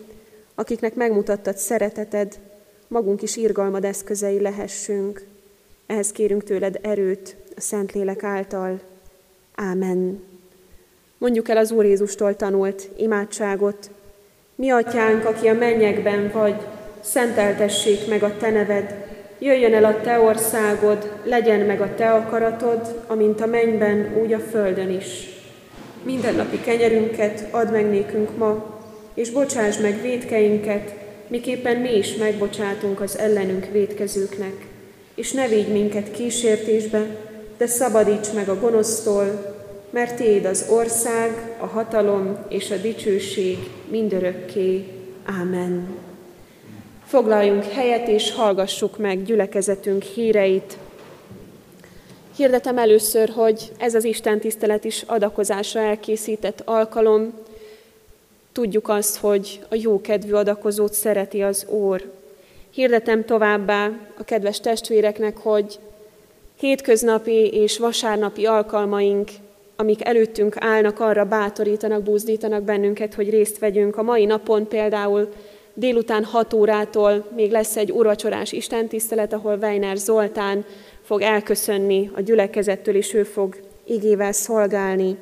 akiknek 0.55 0.95
megmutattad 0.95 1.57
szereteted, 1.57 2.39
magunk 2.87 3.21
is 3.21 3.35
irgalmad 3.35 3.83
eszközei 3.83 4.39
lehessünk. 4.39 5.25
Ehhez 5.85 6.11
kérünk 6.11 6.43
tőled 6.43 6.79
erőt 6.81 7.35
a 7.55 7.61
Szentlélek 7.61 8.23
által. 8.23 8.81
Ámen. 9.55 10.32
Mondjuk 11.23 11.49
el 11.49 11.57
az 11.57 11.71
Úr 11.71 11.85
Jézustól 11.85 12.35
tanult 12.35 12.89
imádságot. 12.97 13.89
Mi 14.55 14.69
atyánk, 14.69 15.25
aki 15.25 15.47
a 15.47 15.53
mennyekben 15.53 16.31
vagy, 16.33 16.55
szenteltessék 17.01 18.07
meg 18.07 18.23
a 18.23 18.37
te 18.37 18.49
neved, 18.49 18.95
jöjjön 19.39 19.73
el 19.73 19.85
a 19.85 20.01
te 20.01 20.19
országod, 20.19 21.11
legyen 21.23 21.59
meg 21.59 21.81
a 21.81 21.95
te 21.95 22.11
akaratod, 22.11 23.03
amint 23.07 23.41
a 23.41 23.45
mennyben, 23.45 24.17
úgy 24.21 24.33
a 24.33 24.39
földön 24.39 24.89
is. 24.89 25.29
Mindennapi 26.03 26.59
kenyerünket 26.59 27.47
add 27.51 27.71
meg 27.71 27.89
nékünk 27.89 28.37
ma, 28.37 28.79
és 29.13 29.31
bocsáss 29.31 29.77
meg 29.77 30.01
védkeinket, 30.01 30.93
miképpen 31.27 31.77
mi 31.77 31.97
is 31.97 32.15
megbocsátunk 32.15 33.01
az 33.01 33.17
ellenünk 33.17 33.67
védkezőknek. 33.71 34.67
És 35.15 35.31
ne 35.31 35.47
védj 35.47 35.71
minket 35.71 36.11
kísértésbe, 36.11 37.05
de 37.57 37.67
szabadíts 37.67 38.33
meg 38.33 38.49
a 38.49 38.59
gonosztól, 38.59 39.52
mert 39.93 40.15
Téd 40.15 40.45
az 40.45 40.65
ország, 40.69 41.55
a 41.59 41.65
hatalom 41.65 42.37
és 42.49 42.71
a 42.71 42.77
dicsőség 42.77 43.57
mindörökké. 43.89 44.85
Ámen. 45.25 45.87
Foglaljunk 47.05 47.63
helyet 47.63 48.07
és 48.07 48.31
hallgassuk 48.31 48.97
meg 48.97 49.23
gyülekezetünk 49.23 50.03
híreit. 50.03 50.77
Hirdetem 52.35 52.77
először, 52.77 53.29
hogy 53.29 53.71
ez 53.77 53.95
az 53.95 54.03
Isten 54.03 54.39
tisztelet 54.39 54.83
is 54.83 55.01
adakozásra 55.01 55.79
elkészített 55.79 56.61
alkalom. 56.65 57.33
Tudjuk 58.51 58.89
azt, 58.89 59.17
hogy 59.17 59.65
a 59.69 59.75
jókedvű 59.75 60.33
adakozót 60.33 60.93
szereti 60.93 61.41
az 61.41 61.65
Ór. 61.69 62.11
Hirdetem 62.69 63.25
továbbá 63.25 63.91
a 64.17 64.23
kedves 64.23 64.59
testvéreknek, 64.59 65.37
hogy 65.37 65.79
hétköznapi 66.55 67.47
és 67.47 67.77
vasárnapi 67.77 68.45
alkalmaink, 68.45 69.29
amik 69.83 70.05
előttünk 70.05 70.55
állnak, 70.59 70.99
arra 70.99 71.25
bátorítanak, 71.25 72.03
búzdítanak 72.03 72.63
bennünket, 72.63 73.13
hogy 73.13 73.29
részt 73.29 73.59
vegyünk. 73.59 73.97
A 73.97 74.03
mai 74.03 74.25
napon 74.25 74.67
például 74.67 75.29
délután 75.73 76.23
6 76.23 76.53
órától 76.53 77.25
még 77.35 77.51
lesz 77.51 77.77
egy 77.77 77.91
urvacsorás 77.91 78.51
istentisztelet, 78.51 79.33
ahol 79.33 79.57
Weiner 79.61 79.97
Zoltán 79.97 80.65
fog 81.01 81.21
elköszönni 81.21 82.11
a 82.15 82.21
gyülekezettől, 82.21 82.95
és 82.95 83.13
ő 83.13 83.23
fog 83.23 83.55
igével 83.85 84.31
szolgálni. 84.31 85.17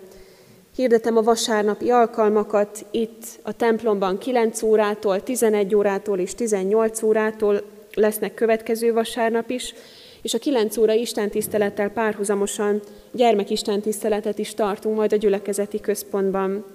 Hirdetem 0.76 1.18
a 1.18 1.22
vasárnapi 1.22 1.90
alkalmakat 1.90 2.86
itt 2.92 3.24
a 3.42 3.54
templomban 3.54 4.18
9 4.18 4.62
órától, 4.62 5.24
11 5.24 5.76
órától 5.76 6.20
és 6.20 6.36
18 6.36 7.04
órától 7.04 7.62
lesznek 7.94 8.34
következő 8.34 8.94
vasárnap 8.94 9.50
is, 9.50 9.74
és 10.22 10.34
a 10.34 10.38
9 10.38 10.78
óra 10.78 10.94
istentisztelettel 10.94 11.90
párhuzamosan 11.90 12.82
gyermekistentiszteletet 13.12 14.40
is 14.40 14.54
tartunk 14.54 14.96
majd 14.96 15.14
a 15.14 15.16
gyülekezeti 15.16 15.80
központban. 15.80 16.66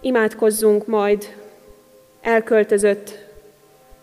Imádkozzunk 0.00 0.86
majd 0.86 1.24
elköltözött, 2.20 3.18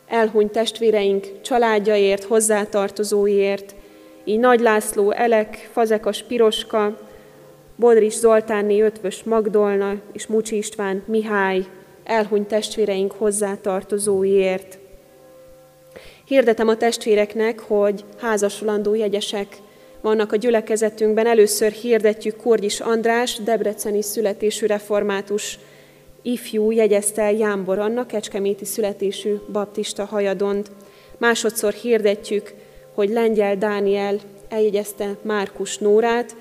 elhunyt 0.07 0.51
testvéreink 0.51 1.41
családjaért, 1.41 2.23
hozzátartozóiért, 2.23 3.75
így 4.23 4.39
Nagy 4.39 4.59
László, 4.59 5.11
Elek, 5.11 5.69
Fazekas 5.71 6.23
Piroska, 6.23 6.99
Bodris 7.75 8.13
Zoltánné, 8.13 8.81
Ötvös 8.81 9.23
Magdolna 9.23 9.95
és 10.11 10.27
Mucsi 10.27 10.57
István 10.57 11.03
Mihály, 11.05 11.65
elhunyt 12.03 12.47
testvéreink 12.47 13.11
hozzátartozóiért. 13.11 14.77
Hirdetem 16.33 16.67
a 16.67 16.77
testvéreknek, 16.77 17.59
hogy 17.59 18.03
házasulandó 18.17 18.93
jegyesek 18.93 19.57
vannak 20.01 20.31
a 20.31 20.35
gyülekezetünkben. 20.35 21.27
Először 21.27 21.71
hirdetjük 21.71 22.35
Korgyis 22.35 22.79
András, 22.79 23.37
debreceni 23.43 24.01
születésű 24.01 24.65
református 24.65 25.59
ifjú 26.21 26.71
jegyezte 26.71 27.21
el 27.21 27.33
Jámbor 27.33 27.79
Anna, 27.79 28.05
kecskeméti 28.05 28.65
születésű 28.65 29.35
baptista 29.51 30.05
hajadont. 30.05 30.71
Másodszor 31.17 31.73
hirdetjük, 31.73 32.53
hogy 32.93 33.09
Lengyel 33.09 33.57
Dániel 33.57 34.19
eljegyezte 34.49 35.17
Márkus 35.21 35.77
Nórát, 35.77 36.35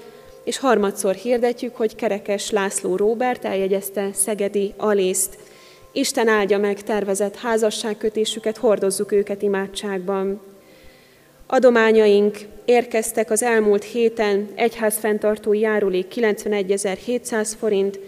és 0.45 0.59
harmadszor 0.59 1.15
hirdetjük, 1.15 1.77
hogy 1.77 1.95
Kerekes 1.95 2.51
László 2.51 2.97
Róbert 2.97 3.45
eljegyezte 3.45 4.11
Szegedi 4.13 4.75
Alészt. 4.77 5.39
Isten 5.93 6.29
áldja 6.29 6.59
meg 6.59 6.83
tervezett 6.83 7.37
házasságkötésüket, 7.37 8.57
hordozzuk 8.57 9.13
őket 9.13 9.43
imádságban. 9.43 10.41
Adományaink 11.47 12.39
érkeztek 12.65 13.31
az 13.31 13.43
elmúlt 13.43 13.85
héten 13.85 14.49
egyházfenntartói 14.55 15.59
járulék 15.59 16.07
91.700 16.15 17.53
forint, 17.59 17.99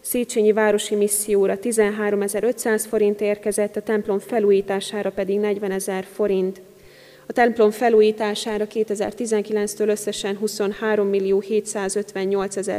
Széchenyi 0.00 0.52
Városi 0.52 0.94
Misszióra 0.94 1.58
13.500 1.62 2.84
forint 2.88 3.20
érkezett, 3.20 3.76
a 3.76 3.82
templom 3.82 4.18
felújítására 4.18 5.10
pedig 5.10 5.38
40.000 5.42 6.04
forint. 6.12 6.60
A 7.26 7.32
templom 7.32 7.70
felújítására 7.70 8.66
2019-től 8.74 9.88
összesen 9.88 10.36
23 10.36 11.06
millió 11.06 11.42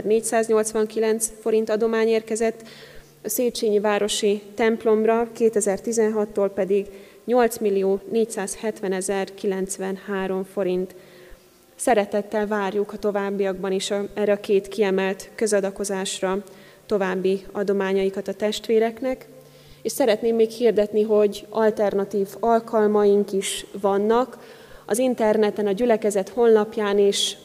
459 0.03 1.31
forint 1.41 1.69
adomány 1.69 2.07
érkezett, 2.07 2.61
Széchenyi 3.23 3.79
Városi 3.79 4.41
templomra 4.55 5.27
2016-tól 5.37 6.51
pedig 6.53 6.87
8 7.25 7.57
millió 7.57 7.99
470 8.11 9.03
93 9.35 10.43
forint. 10.43 10.95
Szeretettel 11.75 12.47
várjuk 12.47 12.93
a 12.93 12.97
továbbiakban 12.97 13.71
is 13.71 13.91
a, 13.91 14.05
erre 14.13 14.31
a 14.31 14.39
két 14.39 14.67
kiemelt 14.67 15.29
közadakozásra 15.35 16.43
további 16.85 17.43
adományaikat 17.51 18.27
a 18.27 18.33
testvéreknek, 18.33 19.27
és 19.81 19.91
szeretném 19.91 20.35
még 20.35 20.49
hirdetni, 20.49 21.01
hogy 21.01 21.45
alternatív 21.49 22.27
alkalmaink 22.39 23.31
is 23.31 23.65
vannak. 23.81 24.37
Az 24.85 24.97
interneten, 24.97 25.67
a 25.67 25.71
gyülekezet 25.71 26.29
honlapján 26.29 26.97
és 26.97 27.35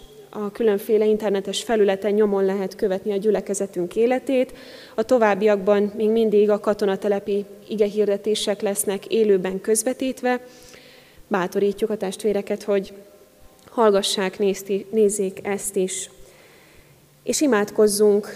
a 0.44 0.50
különféle 0.52 1.04
internetes 1.04 1.62
felületen 1.62 2.12
nyomon 2.12 2.44
lehet 2.44 2.74
követni 2.74 3.12
a 3.12 3.16
gyülekezetünk 3.16 3.96
életét. 3.96 4.52
A 4.94 5.02
továbbiakban 5.02 5.92
még 5.96 6.10
mindig 6.10 6.50
a 6.50 6.60
katonatelepi 6.60 7.44
igehirdetések 7.68 8.60
lesznek 8.60 9.06
élőben 9.06 9.60
közvetítve. 9.60 10.40
Bátorítjuk 11.26 11.90
a 11.90 11.96
testvéreket, 11.96 12.62
hogy 12.62 12.92
hallgassák, 13.70 14.38
nézzék 14.90 15.40
ezt 15.42 15.76
is. 15.76 16.10
És 17.22 17.40
imádkozzunk 17.40 18.26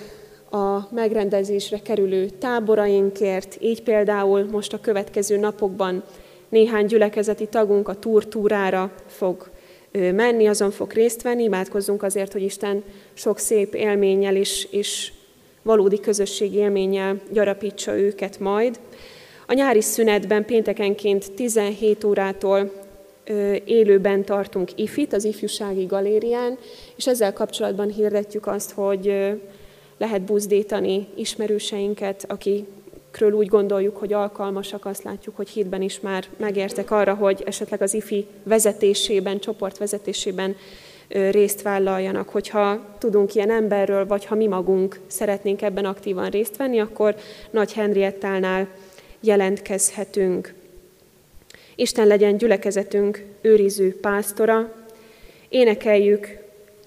a 0.50 0.94
megrendezésre 0.94 1.78
kerülő 1.78 2.28
táborainkért, 2.28 3.56
így 3.60 3.82
például 3.82 4.44
most 4.44 4.72
a 4.72 4.80
következő 4.80 5.36
napokban 5.36 6.02
néhány 6.48 6.86
gyülekezeti 6.86 7.46
tagunk 7.46 7.88
a 7.88 7.98
túrtúrára 7.98 8.92
fog 9.06 9.50
menni, 9.92 10.46
azon 10.46 10.70
fog 10.70 10.92
részt 10.92 11.22
venni, 11.22 11.42
imádkozzunk 11.42 12.02
azért, 12.02 12.32
hogy 12.32 12.42
Isten 12.42 12.82
sok 13.12 13.38
szép 13.38 13.74
élménnyel 13.74 14.36
is, 14.36 14.68
és 14.70 15.12
valódi 15.62 16.00
közösségi 16.00 16.56
élménnyel 16.56 17.20
gyarapítsa 17.30 17.98
őket 17.98 18.40
majd. 18.40 18.80
A 19.46 19.52
nyári 19.52 19.80
szünetben 19.80 20.44
péntekenként 20.44 21.32
17 21.32 22.04
órától 22.04 22.72
élőben 23.64 24.24
tartunk 24.24 24.70
ifit 24.74 25.12
az 25.12 25.24
ifjúsági 25.24 25.84
galérián, 25.84 26.58
és 26.96 27.06
ezzel 27.06 27.32
kapcsolatban 27.32 27.88
hirdetjük 27.88 28.46
azt, 28.46 28.70
hogy 28.70 29.14
lehet 29.98 30.22
buzdítani 30.22 31.06
ismerőseinket, 31.14 32.24
akikről 33.12 33.38
úgy 33.38 33.48
gondoljuk, 33.48 33.96
hogy 33.96 34.12
alkalmasak, 34.12 34.84
azt 34.84 35.02
látjuk, 35.02 35.36
hogy 35.36 35.48
hitben 35.48 35.82
is 35.82 36.00
már 36.00 36.24
megértek 36.36 36.90
arra, 36.90 37.14
hogy 37.14 37.42
esetleg 37.46 37.82
az 37.82 37.94
ifi 37.94 38.26
vezetésében, 38.42 39.38
csoport 39.38 39.78
vezetésében 39.78 40.56
részt 41.08 41.62
vállaljanak. 41.62 42.28
Hogyha 42.28 42.96
tudunk 42.98 43.34
ilyen 43.34 43.50
emberről, 43.50 44.06
vagy 44.06 44.24
ha 44.24 44.34
mi 44.34 44.46
magunk 44.46 45.00
szeretnénk 45.06 45.62
ebben 45.62 45.84
aktívan 45.84 46.30
részt 46.30 46.56
venni, 46.56 46.80
akkor 46.80 47.14
Nagy 47.50 47.72
Henriettánál 47.72 48.68
jelentkezhetünk. 49.20 50.54
Isten 51.74 52.06
legyen 52.06 52.36
gyülekezetünk 52.36 53.24
őriző 53.40 54.00
pásztora, 54.00 54.72
énekeljük 55.48 56.38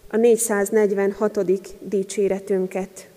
a 0.10 0.18
446. 0.18 1.40
dicséretünket. 1.80 3.08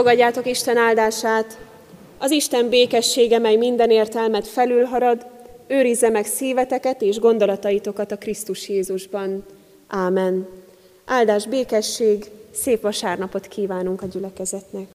Fogadjátok 0.00 0.46
Isten 0.46 0.76
áldását, 0.76 1.58
az 2.18 2.30
Isten 2.30 2.68
békessége, 2.68 3.38
mely 3.38 3.56
minden 3.56 3.90
értelmet 3.90 4.48
felülharad, 4.48 5.26
őrizze 5.66 6.08
meg 6.08 6.26
szíveteket 6.26 7.02
és 7.02 7.18
gondolataitokat 7.18 8.12
a 8.12 8.16
Krisztus 8.16 8.68
Jézusban. 8.68 9.44
Ámen. 9.88 10.48
Áldás, 11.04 11.46
békesség, 11.46 12.24
szép 12.52 12.80
vasárnapot 12.80 13.46
kívánunk 13.46 14.02
a 14.02 14.06
gyülekezetnek. 14.06 14.88